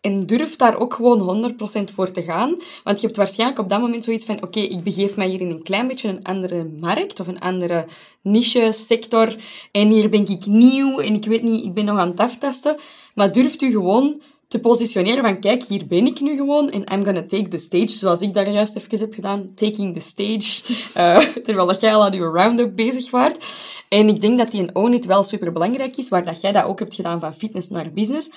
en 0.00 0.26
durf 0.26 0.56
daar 0.56 0.78
ook 0.78 0.94
gewoon 0.94 1.54
100% 1.80 1.84
voor 1.94 2.10
te 2.10 2.22
gaan. 2.22 2.56
Want 2.84 3.00
je 3.00 3.06
hebt 3.06 3.18
waarschijnlijk 3.18 3.60
op 3.60 3.68
dat 3.68 3.80
moment 3.80 4.04
zoiets 4.04 4.24
van, 4.24 4.42
oké, 4.42 4.60
ik 4.60 4.82
begeef 4.82 5.16
mij 5.16 5.28
hier 5.28 5.40
in 5.40 5.50
een 5.50 5.62
klein 5.62 5.86
beetje 5.86 6.08
een 6.08 6.24
andere 6.24 6.64
markt 6.64 7.20
of 7.20 7.26
een 7.26 7.40
andere 7.40 7.86
niche, 8.22 8.72
sector. 8.72 9.36
En 9.72 9.90
hier 9.90 10.10
ben 10.10 10.26
ik 10.26 10.46
nieuw 10.46 10.98
en 10.98 11.14
ik 11.14 11.24
weet 11.24 11.42
niet, 11.42 11.64
ik 11.64 11.74
ben 11.74 11.84
nog 11.84 11.98
aan 11.98 12.10
het 12.10 12.20
aftasten. 12.20 12.76
Maar 13.14 13.32
durft 13.32 13.62
u 13.62 13.70
gewoon 13.70 14.20
te 14.48 14.60
positioneren 14.60 15.22
van, 15.22 15.40
kijk, 15.40 15.62
hier 15.62 15.86
ben 15.86 16.06
ik 16.06 16.20
nu 16.20 16.36
gewoon 16.36 16.70
en 16.70 16.92
I'm 16.92 17.04
gonna 17.04 17.26
take 17.26 17.48
the 17.48 17.58
stage, 17.58 17.88
zoals 17.88 18.20
ik 18.20 18.34
daar 18.34 18.50
juist 18.50 18.76
even 18.76 18.98
heb 18.98 19.14
gedaan, 19.14 19.54
taking 19.54 19.94
the 19.94 20.00
stage, 20.00 20.62
uh, 20.96 21.18
terwijl 21.44 21.66
dat 21.66 21.80
jij 21.80 21.94
al 21.94 22.04
aan 22.04 22.12
je 22.12 22.18
round-up 22.20 22.76
bezig 22.76 23.10
waart. 23.10 23.44
En 23.88 24.08
ik 24.08 24.20
denk 24.20 24.38
dat 24.38 24.50
die 24.50 24.62
een 24.62 24.74
own 24.74 24.92
it 24.92 25.06
wel 25.06 25.22
super 25.22 25.52
belangrijk 25.52 25.96
is, 25.96 26.08
waar 26.08 26.24
dat 26.24 26.40
jij 26.40 26.52
dat 26.52 26.64
ook 26.64 26.78
hebt 26.78 26.94
gedaan 26.94 27.20
van 27.20 27.34
fitness 27.34 27.68
naar 27.68 27.92
business. 27.92 28.30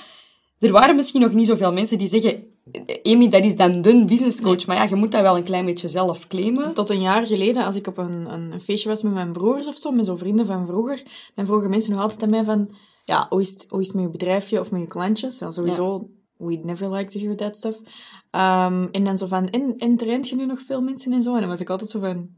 Er 0.60 0.72
waren 0.72 0.96
misschien 0.96 1.22
nog 1.22 1.34
niet 1.34 1.48
zoveel 1.48 1.74
mensen 1.74 1.98
die 1.98 2.08
zeggen, 2.08 2.44
Amy, 3.04 3.28
dat 3.28 3.44
is 3.44 3.56
dan 3.56 3.82
de 3.82 4.06
businesscoach. 4.06 4.66
Maar 4.66 4.76
ja, 4.76 4.84
je 4.84 4.96
moet 4.96 5.12
dat 5.12 5.22
wel 5.22 5.38
een 5.38 5.44
klein 5.44 5.66
beetje 5.66 5.88
zelf 5.88 6.28
claimen. 6.28 6.74
Tot 6.74 6.90
een 6.90 7.02
jaar 7.02 7.28
geleden, 7.28 7.66
als 7.66 7.76
ik 7.76 7.88
op 7.88 7.98
een, 7.98 8.34
een 8.34 8.62
feestje 8.62 8.90
was 8.90 9.02
met 9.02 9.14
mijn 9.14 9.32
broers 9.32 9.68
of 9.68 9.78
zo, 9.78 9.92
met 9.92 10.06
zo'n 10.06 10.18
vrienden 10.18 10.46
van 10.46 10.68
vroeger, 10.68 11.04
dan 11.36 11.46
vroegen 11.46 11.70
mensen 11.70 11.92
nog 11.92 12.02
altijd 12.02 12.24
aan 12.24 12.30
mij 12.30 12.44
van, 12.44 12.70
ja, 13.10 13.26
hoe 13.30 13.42
is 13.42 13.50
het, 13.50 13.66
hoe 13.70 13.80
is 13.82 13.88
het 13.88 13.96
met 13.96 14.06
je 14.06 14.10
bedrijfje 14.10 14.60
of 14.60 14.72
met 14.72 14.82
je 14.82 14.88
klantjes? 14.88 15.40
Ja, 15.40 15.52
sowieso, 15.52 16.10
ja. 16.38 16.46
we'd 16.48 16.64
never 16.64 16.92
like 16.92 17.10
to 17.10 17.20
hear 17.20 17.36
that 17.36 17.58
stuff. 17.58 17.78
Um, 18.32 18.90
en 18.92 19.04
dan 19.04 19.18
zo 19.18 19.28
van, 19.28 19.50
en, 19.50 19.74
en 19.78 19.98
traint 19.98 20.30
je 20.30 20.36
nu 20.36 20.46
nog 20.46 20.62
veel 20.62 20.82
mensen 20.82 21.14
en 21.14 21.22
zo? 21.22 21.34
En 21.34 21.40
dan 21.40 21.50
was 21.50 21.60
ik 21.60 21.70
altijd 21.70 21.90
zo 21.90 22.00
van, 22.00 22.30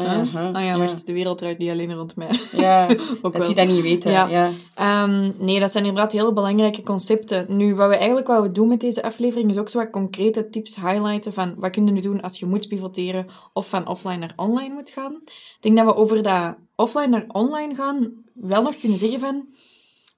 uh 0.00 0.32
-huh, 0.32 0.56
oh 0.56 0.62
ja, 0.62 0.76
maar 0.76 1.04
de 1.04 1.12
wereld 1.12 1.38
draait 1.38 1.58
niet 1.58 1.70
alleen 1.70 1.94
rond 1.94 2.16
mij. 2.16 2.40
Ja, 2.52 2.88
ook 3.22 3.32
dat 3.32 3.46
die 3.46 3.54
dat 3.54 3.66
niet 3.66 3.82
weten. 3.82 4.12
Ja. 4.12 4.26
ja. 4.26 5.04
Um, 5.04 5.34
nee, 5.38 5.60
dat 5.60 5.72
zijn 5.72 5.84
inderdaad 5.84 6.12
hele 6.12 6.32
belangrijke 6.32 6.82
concepten. 6.82 7.56
Nu, 7.56 7.74
wat 7.74 7.88
we 7.88 7.96
eigenlijk 7.96 8.26
wat 8.26 8.54
doen 8.54 8.68
met 8.68 8.80
deze 8.80 9.02
aflevering, 9.02 9.50
is 9.50 9.58
ook 9.58 9.68
zo 9.68 9.78
wat 9.78 9.90
concrete 9.90 10.48
tips 10.48 10.76
highlighten 10.76 11.32
van 11.32 11.54
wat 11.56 11.70
kun 11.70 11.86
je 11.86 11.92
nu 11.92 12.00
doen 12.00 12.22
als 12.22 12.38
je 12.38 12.46
moet 12.46 12.68
pivoteren 12.68 13.26
of 13.52 13.68
van 13.68 13.86
offline 13.86 14.16
naar 14.16 14.32
online 14.36 14.74
moet 14.74 14.90
gaan. 14.90 15.12
Ik 15.24 15.58
denk 15.60 15.76
dat 15.76 15.86
we 15.86 15.94
over 15.94 16.22
dat 16.22 16.56
offline 16.76 17.06
naar 17.06 17.24
online 17.28 17.74
gaan 17.74 18.12
wel 18.34 18.62
nog 18.62 18.76
kunnen 18.76 18.98
zeggen 18.98 19.20
van... 19.20 19.46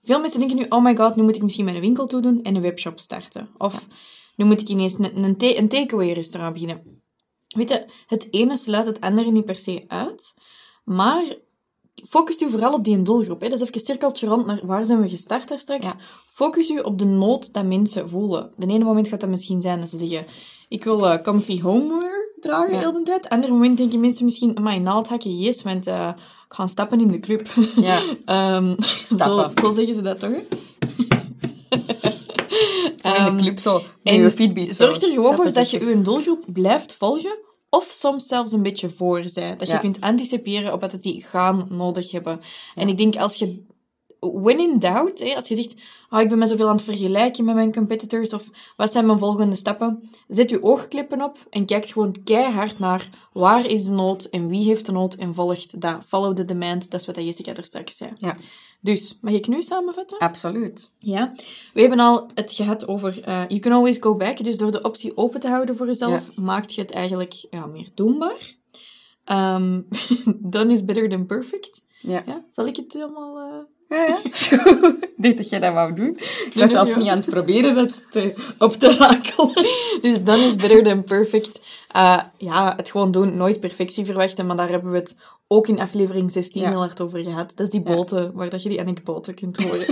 Veel 0.05 0.21
mensen 0.21 0.39
denken 0.39 0.57
nu, 0.57 0.67
oh 0.69 0.83
my 0.83 0.97
god, 0.97 1.17
nu 1.17 1.23
moet 1.23 1.37
ik 1.37 1.43
misschien 1.43 1.65
mijn 1.65 1.81
winkel 1.81 2.07
toe 2.07 2.21
doen 2.21 2.43
en 2.43 2.55
een 2.55 2.63
webshop 2.63 3.01
starten. 3.01 3.49
Of 3.59 3.87
nu 4.37 4.45
moet 4.45 4.61
ik 4.61 4.69
ineens 4.69 4.99
een, 4.99 5.25
een, 5.25 5.37
een 5.39 5.69
takeaway 5.69 6.13
restaurant 6.13 6.53
beginnen. 6.53 7.03
Weet 7.49 7.69
je, 7.69 7.85
het 8.07 8.27
ene 8.31 8.57
sluit 8.57 8.87
het 8.87 9.01
andere 9.01 9.31
niet 9.31 9.45
per 9.45 9.57
se 9.57 9.85
uit, 9.87 10.35
maar 10.85 11.37
focus 12.09 12.41
u 12.41 12.51
vooral 12.51 12.73
op 12.73 12.85
die 12.85 13.03
doelgroep. 13.03 13.41
Hè. 13.41 13.49
Dat 13.49 13.61
is 13.61 13.63
even 13.63 13.75
een 13.75 13.87
cirkeltje 13.87 14.27
rond 14.27 14.47
naar 14.47 14.61
waar 14.67 14.87
zijn 14.87 15.01
we 15.01 15.09
gestart 15.09 15.49
daar 15.49 15.59
straks. 15.59 15.95
Focus 16.27 16.71
u 16.71 16.79
op 16.79 16.99
de 16.99 17.05
nood 17.05 17.53
dat 17.53 17.65
mensen 17.65 18.09
voelen. 18.09 18.53
De 18.57 18.67
ene 18.67 18.85
moment 18.85 19.09
gaat 19.09 19.21
dat 19.21 19.31
misschien 19.31 19.61
zijn 19.61 19.81
dat 19.81 19.89
ze 19.89 19.99
zeggen, 19.99 20.27
ik 20.69 20.85
wil 20.85 21.05
uh, 21.05 21.23
comfy 21.23 21.61
homeware 21.61 22.14
dragen 22.49 22.79
heel 22.79 22.93
de 22.93 23.03
tijd. 23.03 23.29
Andere 23.29 23.53
moment 23.53 23.79
denken 23.79 24.01
mensen 24.01 24.25
misschien, 24.25 24.57
mijn 24.61 24.83
naaldhakken, 24.83 25.39
yes, 25.39 25.63
want 25.63 25.87
uh, 25.87 26.09
ik 26.49 26.55
ga 26.55 26.67
stappen 26.67 27.01
in 27.01 27.11
de 27.11 27.21
club. 27.21 27.49
Ja. 27.77 28.01
um, 28.57 28.77
zo, 29.19 29.51
zo, 29.61 29.73
zeggen 29.73 29.95
ze 29.95 30.03
dat 30.03 30.21
toch, 30.21 30.31
hè? 30.31 30.43
In 33.05 33.11
de 33.11 33.17
ehm, 33.17 33.39
club, 33.39 33.59
zo, 33.59 33.83
en 34.03 34.21
je 34.21 34.31
feedback. 34.31 34.73
Zorg 34.73 35.03
er 35.03 35.11
gewoon 35.11 35.35
voor 35.35 35.53
dat 35.53 35.71
je 35.71 35.87
je 35.87 36.03
doelgroep 36.03 36.45
blijft 36.47 36.95
volgen, 36.95 37.39
of 37.71 37.89
soms 37.91 38.27
zelfs 38.27 38.53
een 38.53 38.63
beetje 38.63 38.91
voor 38.91 39.23
zijn. 39.27 39.59
Dat 39.59 39.69
je 39.69 39.79
kunt 39.79 40.01
anticiperen 40.01 40.73
op 40.73 40.81
wat 40.81 41.03
die 41.03 41.23
gaan 41.23 41.67
nodig 41.71 42.11
hebben. 42.11 42.41
En 42.75 42.89
ik 42.89 42.99
denk, 42.99 43.17
als 43.17 43.35
je 43.37 43.63
when 44.21 44.61
in 44.61 44.79
doubt, 44.79 45.19
hè, 45.19 45.35
als 45.35 45.49
je 45.49 45.55
zegt, 45.55 45.75
oh, 46.15 46.21
ik 46.21 46.29
ben 46.29 46.39
me 46.39 46.47
zoveel 46.47 46.69
aan 46.69 46.77
het 46.77 46.85
vergelijken 46.85 47.45
met 47.45 47.55
mijn 47.55 47.73
competitors, 47.73 48.33
of 48.33 48.51
wat 48.77 48.93
zijn 48.93 49.07
mijn 49.07 49.19
volgende 49.19 49.55
stappen, 49.55 50.11
zet 50.29 50.51
je 50.51 50.63
oogklippen 50.63 51.23
op 51.23 51.39
en 51.51 51.67
kijk 51.67 51.87
gewoon 51.87 52.17
keihard 52.25 52.79
naar 52.79 53.09
waar 53.33 53.67
is 53.71 53.85
de 53.85 53.93
nood 53.93 54.25
en 54.25 54.49
wie 54.49 54.65
heeft 54.65 54.87
de 54.87 54.93
nood 54.93 55.15
en 55.15 55.35
volgt 55.35 55.81
dat. 55.81 56.05
Follow 56.07 56.37
the 56.37 56.45
demand, 56.45 56.91
dat 56.91 57.01
is 57.01 57.07
wat 57.07 57.17
Jessica 57.17 57.55
er 57.55 57.65
straks 57.65 57.97
zei. 57.97 58.11
Ja. 58.19 58.37
Dus, 58.81 59.19
mag 59.21 59.33
ik 59.33 59.47
nu 59.47 59.63
samenvatten? 59.63 60.19
Absoluut. 60.19 60.95
Ja. 60.99 61.33
We 61.75 61.81
hebben 61.81 61.99
al 61.99 62.31
het 62.35 62.53
gehad 62.53 62.89
over 62.89 63.29
uh, 63.29 63.43
you 63.49 63.61
can 63.61 63.73
always 63.73 63.99
go 63.99 64.15
back. 64.15 64.45
Dus 64.45 64.57
door 64.57 64.71
de 64.71 64.83
optie 64.83 65.17
open 65.17 65.41
te 65.41 65.49
houden 65.49 65.77
voor 65.77 65.87
jezelf, 65.87 66.37
maakt 66.37 66.75
je 66.75 66.81
het 66.81 66.91
eigenlijk 66.91 67.47
ja, 67.51 67.67
meer 67.67 67.91
doenbaar. 67.95 68.57
Um, 69.33 69.89
done 70.55 70.73
is 70.73 70.85
better 70.85 71.09
than 71.09 71.27
perfect. 71.27 71.85
Ja. 72.01 72.23
ja. 72.27 72.45
Zal 72.51 72.67
ik 72.67 72.77
het 72.77 72.93
helemaal... 72.93 73.39
Uh... 73.39 73.74
Ja, 73.89 74.07
ja. 74.07 74.19
ik 74.25 75.13
dacht 75.17 75.37
dat 75.37 75.49
jij 75.49 75.59
dat 75.59 75.73
wou 75.73 75.93
doen. 75.93 76.19
Ik 76.19 76.53
was 76.55 76.71
zelfs 76.71 76.97
niet 76.97 77.09
aan 77.09 77.17
het 77.17 77.31
proberen 77.31 77.75
dat 77.75 78.07
te, 78.11 78.35
op 78.59 78.73
te 78.73 78.97
rakelen. 78.97 79.53
Dus 80.03 80.23
done 80.23 80.45
is 80.45 80.57
better 80.57 80.83
than 80.83 81.05
perfect. 81.05 81.61
Uh, 81.97 82.23
ja, 82.39 82.75
het 82.77 82.91
gewoon 82.91 83.13
doen. 83.13 83.37
Nooit 83.37 83.61
perfectie 83.61 84.05
verwachten, 84.05 84.47
maar 84.47 84.57
daar 84.57 84.69
hebben 84.69 84.91
we 84.91 84.97
het 84.97 85.19
ook 85.49 85.69
in 85.69 85.81
aflevering 85.81 86.33
16 86.33 86.67
heel 86.67 86.79
hard 86.79 87.01
over 87.01 87.19
gehad. 87.19 87.53
Dat 87.57 87.67
is 87.67 87.73
die 87.73 87.83
boten, 87.83 88.33
waar 88.35 88.51
dat 88.51 88.63
je 88.63 88.69
die 88.69 88.81
anekdoten 88.81 89.35
kunt 89.35 89.65
horen. 89.65 89.87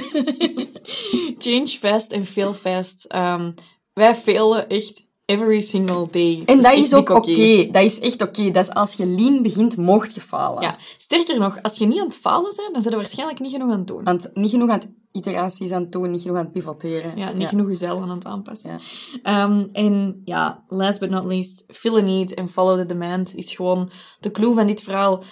Change 1.44 1.68
fast 1.68 2.12
en 2.12 2.26
fail 2.26 2.54
fast. 2.54 3.14
Um, 3.14 3.54
wij 3.92 4.14
failen 4.14 4.68
echt 4.68 5.06
every 5.32 5.60
single 5.60 6.08
day. 6.10 6.42
En 6.46 6.62
dat 6.62 6.72
is, 6.72 6.94
ook 6.94 7.08
oké. 7.08 7.68
Dat 7.70 7.82
is 7.82 8.00
echt 8.00 8.22
oké. 8.22 8.50
Dat 8.50 8.66
is 8.66 8.74
als 8.74 8.92
je 8.94 9.06
lean 9.06 9.42
begint, 9.42 9.76
mocht 9.76 10.14
je 10.14 10.20
falen. 10.20 10.62
Ja, 10.62 10.76
sterker 10.98 11.38
nog, 11.38 11.62
als 11.62 11.76
je 11.76 11.86
niet 11.86 12.00
aan 12.00 12.06
het 12.06 12.16
falen 12.16 12.52
bent, 12.56 12.72
dan 12.72 12.82
zijn 12.82 12.94
je 12.94 13.00
waarschijnlijk 13.00 13.40
niet 13.40 13.52
genoeg 13.52 13.70
aan 13.70 13.78
het 13.78 13.86
doen. 13.86 14.04
Want 14.04 14.30
niet 14.34 14.50
genoeg 14.50 14.68
aan 14.68 14.78
het 14.78 14.88
iteraties 15.12 15.72
aan 15.72 15.82
het 15.82 15.92
doen, 15.92 16.10
niet 16.10 16.20
genoeg 16.20 16.36
aan 16.36 16.44
het 16.44 16.52
pivoteren. 16.52 17.12
Ja, 17.16 17.32
niet 17.32 17.48
genoeg 17.48 17.68
jezelf 17.68 18.02
aan 18.02 18.10
het 18.10 18.24
aanpassen. 18.24 18.70
Ja. 18.70 18.78
Ehm, 19.22 19.66
en 19.72 20.22
ja, 20.24 20.64
last 20.68 21.00
but 21.00 21.10
not 21.10 21.24
least, 21.24 21.64
fill 21.68 21.96
a 21.96 22.00
need 22.00 22.34
en 22.34 22.48
follow 22.48 22.78
the 22.78 22.86
demand 22.86 23.34
is 23.34 23.54
gewoon 23.54 23.90
de 24.20 24.30
clue 24.30 24.54
van 24.54 24.66
dit 24.66 24.80
verhaal. 24.80 25.24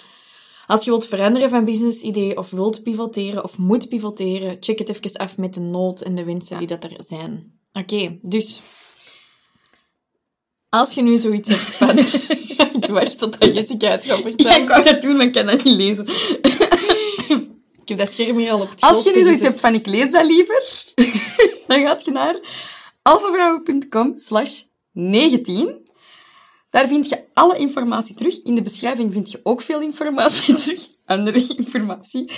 Als 0.67 0.83
je 0.83 0.89
wilt 0.89 1.07
veranderen 1.07 1.49
van 1.49 1.65
business 1.65 2.01
idee 2.01 2.37
of 2.37 2.49
wilt 2.49 2.83
pivoteren 2.83 3.43
of 3.43 3.57
moet 3.57 3.89
pivoteren, 3.89 4.57
check 4.59 4.79
het 4.79 4.89
even 4.89 5.19
af 5.19 5.37
met 5.37 5.53
de 5.53 5.59
nood 5.59 6.01
en 6.01 6.15
de 6.15 6.23
wensen 6.23 6.57
die 6.57 6.67
dat 6.67 6.83
er 6.83 6.95
zijn. 6.97 7.59
Oké, 7.73 8.17
dus 8.21 8.61
als 10.71 10.93
je 10.93 11.01
nu 11.01 11.17
zoiets 11.17 11.49
hebt 11.49 11.75
van... 11.75 11.97
ik 12.81 12.85
wacht 12.89 13.19
tot 13.19 13.37
Jessica 13.39 13.89
het 13.89 14.05
gaat 14.05 14.21
vertellen. 14.21 14.51
Ja, 14.51 14.61
ik 14.61 14.67
wou 14.67 14.83
dat 14.83 15.01
doen, 15.01 15.15
maar 15.15 15.25
ik 15.25 15.31
kan 15.31 15.45
dat 15.45 15.63
niet 15.63 15.75
lezen. 15.75 16.07
Ik 17.81 17.97
heb 17.97 17.97
dat 17.97 18.11
scherm 18.11 18.37
hier 18.37 18.51
al 18.51 18.61
op 18.61 18.69
het 18.69 18.81
Als 18.81 19.03
je 19.03 19.11
nu 19.15 19.23
zoiets 19.23 19.43
hebt 19.43 19.59
van 19.59 19.73
ik 19.73 19.87
lees 19.87 20.11
dat 20.11 20.25
liever, 20.25 20.63
dan 21.67 21.81
gaat 21.81 22.05
je 22.05 22.11
naar 22.11 22.39
alphavrouwen.com 23.01 24.17
slash 24.17 24.61
19. 24.91 25.89
Daar 26.69 26.87
vind 26.87 27.09
je 27.09 27.23
alle 27.33 27.57
informatie 27.57 28.15
terug. 28.15 28.41
In 28.43 28.55
de 28.55 28.61
beschrijving 28.61 29.13
vind 29.13 29.31
je 29.31 29.39
ook 29.43 29.61
veel 29.61 29.81
informatie 29.81 30.55
terug. 30.55 30.87
Andere 31.05 31.55
informatie. 31.55 32.31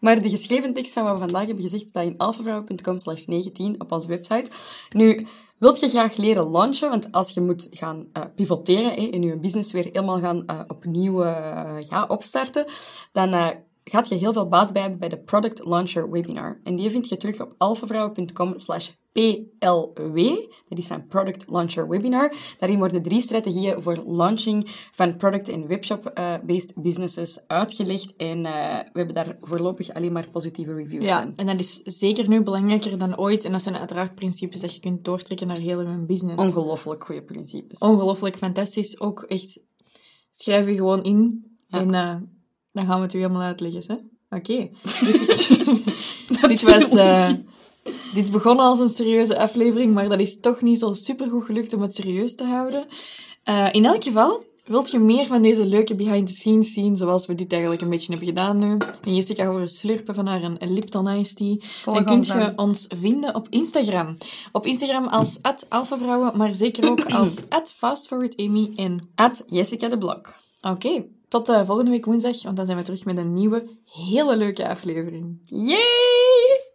Maar 0.00 0.22
de 0.22 0.28
geschreven 0.28 0.72
tekst 0.72 0.92
van 0.92 1.02
wat 1.02 1.12
we 1.12 1.18
vandaag 1.18 1.46
hebben 1.46 1.64
gezegd 1.64 1.88
staat 1.88 2.08
in 2.10 2.16
alphavrouwen.com 2.16 2.98
slash 2.98 3.24
19 3.24 3.80
op 3.80 3.92
onze 3.92 4.08
website. 4.08 4.50
Nu, 4.90 5.26
wilt 5.60 5.80
je 5.80 5.88
graag 5.88 6.16
leren 6.16 6.50
launchen? 6.50 6.88
Want 6.88 7.12
als 7.12 7.34
je 7.34 7.40
moet 7.40 7.68
gaan 7.70 8.06
eh, 8.12 8.22
pivoteren 8.34 8.96
en 8.96 9.22
je 9.22 9.36
business 9.36 9.72
weer 9.72 9.84
helemaal 9.84 10.20
gaan 10.20 10.46
eh, 10.46 10.60
opnieuw 10.66 11.22
eh, 11.22 11.80
ja, 11.88 12.04
opstarten, 12.08 12.64
dan 13.12 13.54
gaat 13.90 14.08
je 14.08 14.14
heel 14.14 14.32
veel 14.32 14.48
baat 14.48 14.72
bij 14.72 14.82
hebben 14.82 14.98
bij 15.00 15.08
de 15.08 15.18
Product 15.18 15.64
Launcher 15.64 16.10
Webinar. 16.10 16.60
En 16.64 16.76
die 16.76 16.90
vind 16.90 17.08
je 17.08 17.16
terug 17.16 17.40
op 17.40 17.54
alphavrouwen.com 17.58 18.58
slash 18.58 18.90
PLW. 19.12 20.16
Dat 20.68 20.78
is 20.78 20.86
van 20.86 21.06
Product 21.06 21.44
Launcher 21.48 21.88
Webinar. 21.88 22.34
Daarin 22.58 22.78
worden 22.78 23.02
drie 23.02 23.20
strategieën 23.20 23.82
voor 23.82 24.02
launching 24.06 24.64
van 24.92 25.16
product- 25.16 25.48
en 25.48 25.66
webshop-based 25.66 26.72
businesses 26.76 27.44
uitgelegd. 27.46 28.16
En 28.16 28.46
eh, 28.46 28.78
we 28.92 28.98
hebben 28.98 29.14
daar 29.14 29.36
voorlopig 29.40 29.94
alleen 29.94 30.12
maar 30.12 30.30
positieve 30.30 30.74
reviews 30.74 31.06
Ja, 31.06 31.22
van. 31.22 31.32
en 31.36 31.46
dat 31.46 31.58
is 31.58 31.80
zeker 31.82 32.28
nu 32.28 32.42
belangrijker 32.42 32.98
dan 32.98 33.18
ooit. 33.18 33.44
En 33.44 33.52
dat 33.52 33.62
zijn 33.62 33.76
uiteraard 33.76 34.14
principes 34.14 34.60
dat 34.60 34.74
je 34.74 34.80
kunt 34.80 35.04
doortrekken 35.04 35.46
naar 35.46 35.56
heel 35.58 35.80
je 35.80 36.04
business. 36.06 36.44
Ongelooflijk 36.44 37.04
goede 37.04 37.22
principes. 37.22 37.78
Ongelooflijk 37.78 38.36
fantastisch. 38.36 39.00
Ook 39.00 39.22
echt, 39.22 39.60
schrijf 40.30 40.68
je 40.68 40.74
gewoon 40.74 41.02
in. 41.02 41.44
En 41.68 41.94
eh, 41.94 42.16
dan 42.72 42.86
gaan 42.86 42.96
we 42.96 43.02
het 43.02 43.14
u 43.14 43.18
helemaal 43.18 43.42
uitleggen. 43.42 43.82
Hè? 43.86 43.94
Oké. 44.36 44.70
Dus, 45.06 45.48
dit 46.48 46.62
was... 46.62 46.90
eh, 46.90 47.30
dit 48.14 48.30
begon 48.30 48.58
als 48.58 48.78
een 48.78 48.88
serieuze 48.88 49.38
aflevering, 49.38 49.94
maar 49.94 50.08
dat 50.08 50.20
is 50.20 50.40
toch 50.40 50.62
niet 50.62 50.78
zo 50.78 50.92
supergoed 50.92 51.44
gelukt 51.44 51.72
om 51.72 51.82
het 51.82 51.94
serieus 51.94 52.34
te 52.34 52.44
houden. 52.44 52.86
Eh, 53.42 53.68
in 53.72 53.84
elk 53.84 54.04
geval, 54.04 54.42
wilt 54.64 54.90
je 54.90 54.98
meer 54.98 55.26
van 55.26 55.42
deze 55.42 55.66
leuke 55.66 55.94
behind-the-scenes 55.94 56.72
zien, 56.72 56.96
zoals 56.96 57.26
we 57.26 57.34
dit 57.34 57.52
eigenlijk 57.52 57.82
een 57.82 57.90
beetje 57.90 58.10
hebben 58.10 58.28
gedaan 58.28 58.58
nu, 58.58 58.76
en 59.02 59.14
Jessica 59.14 59.46
horen 59.46 59.68
slurpen 59.68 60.14
van 60.14 60.26
haar 60.26 60.42
een 60.42 60.72
Lipton 60.72 61.08
Iced 61.08 61.36
Tea, 61.36 61.56
dan 61.84 62.04
kun 62.04 62.22
je 62.22 62.52
ons 62.56 62.86
vinden 63.00 63.34
op 63.34 63.46
Instagram. 63.50 64.14
Op 64.52 64.66
Instagram 64.66 65.06
als 65.06 65.38
alphavrouwen, 65.68 66.36
maar 66.36 66.54
zeker 66.54 66.90
ook 66.90 67.04
als 67.04 67.44
fastforwardamy 67.76 68.72
en 68.76 69.08
Jessica 69.46 69.88
de 69.88 69.98
Blok. 69.98 70.34
Oké, 70.62 71.04
tot 71.30 71.48
eh, 71.48 71.66
volgende 71.66 71.90
week 71.90 72.04
woensdag, 72.04 72.42
want 72.42 72.56
dan 72.56 72.66
zijn 72.66 72.78
we 72.78 72.84
terug 72.84 73.04
met 73.04 73.18
een 73.18 73.34
nieuwe, 73.34 73.68
hele 73.84 74.36
leuke 74.36 74.68
aflevering. 74.68 75.40
Yay! 75.44 76.68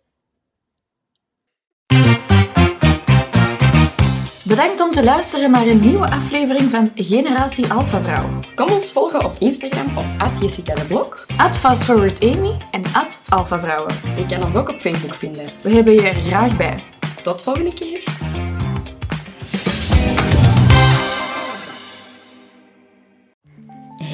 Bedankt 4.43 4.81
om 4.81 4.91
te 4.91 5.03
luisteren 5.03 5.51
naar 5.51 5.67
een 5.67 5.79
nieuwe 5.79 6.11
aflevering 6.11 6.63
van 6.69 6.91
Generatie 6.95 7.73
Alpha 7.73 8.01
Vrouw. 8.01 8.39
Kom 8.55 8.69
ons 8.69 8.91
volgen 8.91 9.25
op 9.25 9.35
Instagram 9.39 9.97
op 9.97 10.31
Jessica 10.41 10.75
de 10.75 10.85
Blok. 10.85 11.25
FastForwardAmy 11.51 12.57
en 12.71 12.83
Alpha 13.29 13.59
Vrouwen. 13.59 13.93
Je 14.15 14.25
kan 14.25 14.43
ons 14.43 14.55
ook 14.55 14.69
op 14.69 14.79
Facebook 14.79 15.13
vinden. 15.13 15.45
We 15.63 15.69
hebben 15.69 15.93
je 15.93 16.01
er 16.01 16.21
graag 16.21 16.57
bij. 16.57 16.83
Tot 17.23 17.41
volgende 17.41 17.73
keer. 17.73 18.03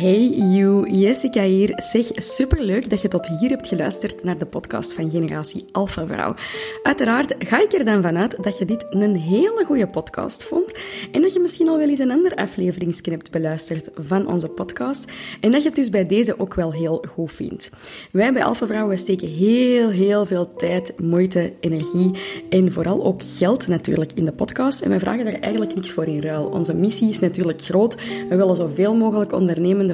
Hey 0.02 0.30
you, 0.30 0.90
Jessica 0.90 1.44
hier. 1.44 1.74
Zeg, 1.76 2.08
superleuk 2.16 2.90
dat 2.90 3.02
je 3.02 3.08
tot 3.08 3.28
hier 3.28 3.50
hebt 3.50 3.68
geluisterd 3.68 4.24
naar 4.24 4.38
de 4.38 4.46
podcast 4.46 4.94
van 4.94 5.10
Generatie 5.10 5.66
Alpha 5.72 6.06
Vrouw. 6.06 6.36
Uiteraard 6.84 7.36
ga 7.40 7.62
ik 7.62 7.74
er 7.74 7.86
dan 7.86 8.02
vanuit 8.02 8.44
dat 8.44 8.58
je 8.58 8.66
dit 8.66 8.86
een 8.90 9.16
hele 9.16 9.64
goede 9.66 9.88
podcast 9.88 10.44
vond 10.44 10.74
en 11.12 11.22
dat 11.22 11.34
je 11.34 11.40
misschien 11.40 11.68
al 11.68 11.78
wel 11.78 11.90
eens 11.90 12.00
een 12.00 12.12
ander 12.12 12.36
afleveringsje 12.36 13.12
hebt 13.12 13.32
beluisterd 13.32 13.90
van 13.96 14.28
onze 14.28 14.48
podcast 14.48 15.12
en 15.42 15.52
dat 15.52 15.62
je 15.62 15.68
het 15.68 15.78
dus 15.78 15.90
bij 15.90 16.06
deze 16.06 16.40
ook 16.40 16.54
wel 16.54 16.74
heel 16.74 17.04
goed 17.14 17.32
vindt. 17.32 17.70
Wij 18.12 18.34
bij 18.34 18.44
Alpha 18.44 18.66
Vrouw 18.66 18.96
steken 18.96 19.28
heel, 19.28 19.90
heel 19.90 20.26
veel 20.26 20.54
tijd, 20.54 21.00
moeite, 21.00 21.54
energie 21.60 22.12
en 22.50 22.72
vooral 22.72 23.04
ook 23.04 23.22
geld 23.24 23.68
natuurlijk 23.68 24.12
in 24.16 24.26
de 24.26 24.34
podcast 24.34 24.82
en 24.82 24.90
wij 24.90 25.00
vragen 25.00 25.26
daar 25.26 25.40
eigenlijk 25.40 25.76
niks 25.76 25.92
voor 25.92 26.06
in 26.06 26.22
ruil. 26.22 26.46
Onze 26.46 26.76
missie 26.76 27.10
is 27.10 27.20
natuurlijk 27.20 27.62
groot. 27.62 27.96
We 28.30 28.36
willen 28.36 28.56
zoveel 28.56 28.96
mogelijk 28.96 29.32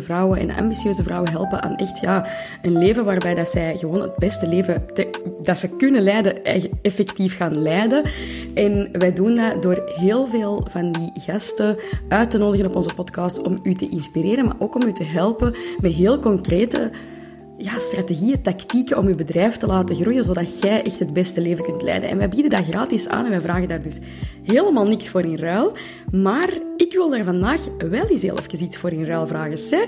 vrouwen 0.02 0.40
en 0.40 0.56
ambitieuze 0.56 1.04
vrouwen 1.04 1.32
helpen 1.32 1.62
aan 1.62 1.76
echt 1.76 2.00
ja, 2.00 2.28
een 2.62 2.78
leven 2.78 3.06
waarbij 3.06 3.36
dat 3.36 3.50
zij 3.50 3.78
gewoon 3.78 4.02
het 4.02 4.16
beste 4.16 4.48
leven 4.48 4.84
dat 5.42 5.60
ze 5.60 5.76
kunnen 5.76 6.02
leiden, 6.02 6.44
effectief 6.82 7.38
gaan 7.38 7.62
leiden. 7.62 8.04
En 8.54 8.90
wij 8.92 9.14
doen 9.14 9.36
dat 9.36 9.62
door 9.62 9.92
heel 9.96 10.28
veel 10.28 10.68
van 10.70 10.92
die 10.92 11.12
gasten 11.14 11.78
uit 12.10 12.32
te 12.32 12.38
nodigen 12.38 12.68
op 12.68 12.76
onze 12.76 12.94
podcast 12.94 13.42
om 13.42 13.60
u 13.64 13.74
te 13.74 13.90
inspireren, 13.90 14.46
maar 14.46 14.56
ook 14.60 14.76
om 14.76 14.84
u 14.88 14.92
te 14.92 15.04
helpen 15.04 15.56
met 15.82 15.94
heel 15.94 16.20
concrete 16.20 16.92
ja, 17.58 17.80
strategieën, 17.80 18.42
tactieken 18.42 18.98
om 18.98 19.08
je 19.08 19.16
bedrijf 19.16 19.58
te 19.58 19.66
laten 19.66 19.96
groeien, 19.96 20.24
zodat 20.24 20.60
jij 20.60 20.84
echt 20.84 21.00
het 21.00 21.14
beste 21.14 21.42
leven 21.42 21.64
kunt 21.64 21.82
leiden. 21.82 22.10
En 22.10 22.18
wij 22.18 22.30
bieden 22.30 22.50
dat 22.50 22.66
gratis 22.66 23.08
aan 23.08 23.24
en 23.24 23.30
wij 23.30 23.42
vragen 23.42 23.68
daar 23.68 23.82
dus 23.82 24.00
helemaal 24.44 24.86
niks 24.86 25.10
voor 25.10 25.22
in 25.22 25.38
ruil. 25.38 25.74
Maar 26.12 26.50
ik 26.78 26.94
wil 26.94 27.10
daar 27.10 27.24
vandaag 27.24 27.62
wel 27.78 28.06
eens 28.06 28.22
heel 28.22 28.38
even 28.38 28.64
iets 28.64 28.78
voor 28.78 28.92
in 28.92 29.06
ruil 29.06 29.28
vragen. 29.28 29.58
Zeg, 29.58 29.86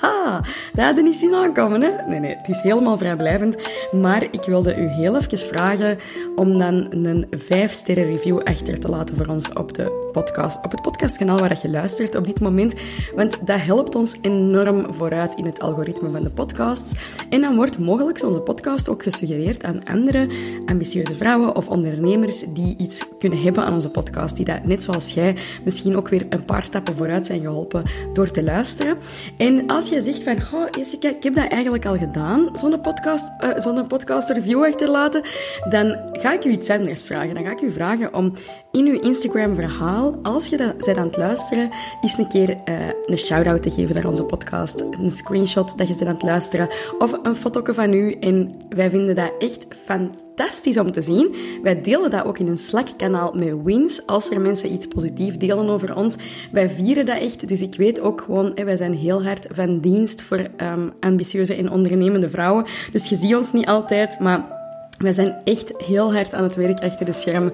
haha, 0.00 0.44
dat 0.72 0.84
hadden 0.84 1.04
niet 1.04 1.16
zien 1.16 1.34
aankomen, 1.34 1.82
hè? 1.82 1.90
Nee, 2.08 2.20
nee, 2.20 2.36
het 2.36 2.48
is 2.48 2.60
helemaal 2.60 2.98
vrijblijvend. 2.98 3.56
Maar 3.92 4.22
ik 4.22 4.42
wilde 4.42 4.76
u 4.76 4.88
heel 4.88 5.16
even 5.16 5.38
vragen 5.38 5.98
om 6.36 6.58
dan 6.58 6.86
een 6.90 7.26
5-sterren 7.36 8.06
review 8.06 8.38
achter 8.38 8.80
te 8.80 8.88
laten 8.88 9.16
voor 9.16 9.26
ons 9.26 9.52
op, 9.52 9.74
de 9.74 10.10
podcast, 10.12 10.64
op 10.64 10.70
het 10.70 10.82
podcastkanaal 10.82 11.38
waar 11.38 11.58
je 11.62 11.70
luistert 11.70 12.16
op 12.16 12.26
dit 12.26 12.40
moment. 12.40 12.74
Want 13.14 13.46
dat 13.46 13.60
helpt 13.60 13.94
ons 13.94 14.18
enorm 14.20 14.94
vooruit 14.94 15.34
in 15.34 15.44
het 15.44 15.60
algoritme 15.60 16.10
van 16.10 16.22
de 16.22 16.30
podcasts. 16.30 16.94
En 17.28 17.40
dan 17.40 17.56
wordt 17.56 17.78
mogelijk 17.78 18.22
onze 18.22 18.40
podcast 18.40 18.88
ook 18.88 19.02
gesuggereerd 19.02 19.64
aan 19.64 19.84
andere 19.84 20.28
ambitieuze 20.66 21.14
vrouwen 21.14 21.56
of 21.56 21.68
ondernemers 21.68 22.40
die 22.40 22.76
iets 22.78 23.04
kunnen 23.18 23.42
hebben 23.42 23.64
aan 23.64 23.74
onze 23.74 23.90
podcast. 23.90 24.36
Die 24.36 24.44
dat, 24.44 24.64
net 24.64 24.82
zoals 24.82 25.14
jij, 25.14 25.36
misschien 25.64 25.96
ook 25.96 26.08
een 26.28 26.44
paar 26.44 26.64
stappen 26.64 26.94
vooruit 26.94 27.26
zijn 27.26 27.40
geholpen 27.40 27.82
door 28.12 28.30
te 28.30 28.42
luisteren. 28.42 28.96
En 29.36 29.66
als 29.66 29.88
je 29.88 30.00
zegt 30.00 30.22
van, 30.22 30.42
goh 30.42 30.66
Jessica, 30.70 31.08
ik 31.08 31.22
heb 31.22 31.34
dat 31.34 31.50
eigenlijk 31.50 31.86
al 31.86 31.98
gedaan, 31.98 32.48
zo'n 32.52 32.80
podcast, 32.80 33.30
eh, 33.38 33.50
zo'n 33.56 33.86
podcast 33.86 34.30
review 34.30 34.64
achterlaten, 34.64 35.22
dan 35.68 35.96
ga 36.12 36.32
ik 36.32 36.44
u 36.44 36.50
iets 36.50 36.70
anders 36.70 37.06
vragen. 37.06 37.34
Dan 37.34 37.44
ga 37.44 37.50
ik 37.50 37.60
u 37.60 37.72
vragen 37.72 38.14
om 38.14 38.32
in 38.72 38.86
uw 38.86 39.00
Instagram 39.00 39.54
verhaal, 39.54 40.18
als 40.22 40.46
je 40.46 40.56
dat 40.56 40.84
bent 40.84 40.96
aan 40.96 41.06
het 41.06 41.16
luisteren, 41.16 41.70
eens 42.00 42.18
een 42.18 42.28
keer 42.28 42.56
eh, 42.64 42.74
een 43.06 43.18
shout-out 43.18 43.62
te 43.62 43.70
geven 43.70 43.94
naar 43.94 44.06
onze 44.06 44.24
podcast. 44.24 44.80
Een 44.80 45.10
screenshot 45.10 45.78
dat 45.78 45.88
je 45.88 45.94
bent 45.94 46.06
aan 46.06 46.14
het 46.14 46.22
luisteren. 46.22 46.68
Of 46.98 47.18
een 47.22 47.36
foto 47.36 47.72
van 47.72 47.92
u. 47.92 48.12
En 48.12 48.54
wij 48.68 48.90
vinden 48.90 49.14
dat 49.14 49.32
echt 49.38 49.66
fantastisch 49.84 50.23
om 50.78 50.92
te 50.92 51.00
zien. 51.00 51.34
Wij 51.62 51.80
delen 51.80 52.10
dat 52.10 52.24
ook 52.24 52.38
in 52.38 52.46
een 52.46 52.58
Slack-kanaal 52.58 53.32
met 53.32 53.62
wins. 53.64 54.06
Als 54.06 54.30
er 54.30 54.40
mensen 54.40 54.72
iets 54.72 54.86
positiefs 54.86 55.38
delen 55.38 55.68
over 55.68 55.96
ons. 55.96 56.16
Wij 56.52 56.70
vieren 56.70 57.06
dat 57.06 57.18
echt. 57.18 57.48
Dus 57.48 57.62
ik 57.62 57.74
weet 57.74 58.00
ook 58.00 58.20
gewoon, 58.20 58.54
wij 58.54 58.76
zijn 58.76 58.94
heel 58.94 59.24
hard 59.24 59.46
van 59.50 59.78
dienst 59.80 60.22
voor 60.22 60.46
ehm, 60.56 60.88
ambitieuze 61.00 61.54
en 61.54 61.70
ondernemende 61.70 62.28
vrouwen. 62.28 62.66
Dus 62.92 63.08
je 63.08 63.16
ziet 63.16 63.34
ons 63.34 63.52
niet 63.52 63.66
altijd, 63.66 64.18
maar 64.18 64.63
wij 64.98 65.12
zijn 65.12 65.36
echt 65.44 65.72
heel 65.76 66.12
hard 66.12 66.32
aan 66.32 66.42
het 66.42 66.54
werk 66.54 66.80
achter 66.80 67.06
de 67.06 67.12
schermen. 67.12 67.52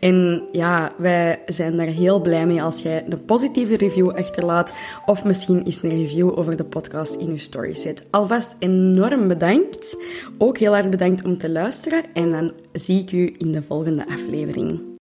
En 0.00 0.42
ja, 0.52 0.92
wij 0.98 1.40
zijn 1.46 1.76
daar 1.76 1.86
heel 1.86 2.20
blij 2.20 2.46
mee 2.46 2.62
als 2.62 2.82
jij 2.82 3.04
een 3.08 3.24
positieve 3.24 3.76
review 3.76 4.10
achterlaat. 4.10 4.72
Of 5.06 5.24
misschien 5.24 5.62
eens 5.64 5.82
een 5.82 5.90
review 5.90 6.38
over 6.38 6.56
de 6.56 6.64
podcast 6.64 7.14
in 7.14 7.32
je 7.32 7.38
story 7.38 7.74
zet. 7.74 8.06
Alvast 8.10 8.56
enorm 8.58 9.28
bedankt. 9.28 9.96
Ook 10.38 10.58
heel 10.58 10.72
hard 10.72 10.90
bedankt 10.90 11.24
om 11.24 11.38
te 11.38 11.50
luisteren. 11.50 12.04
En 12.14 12.30
dan 12.30 12.52
zie 12.72 13.00
ik 13.00 13.12
u 13.12 13.34
in 13.38 13.52
de 13.52 13.62
volgende 13.62 14.06
aflevering. 14.06 14.90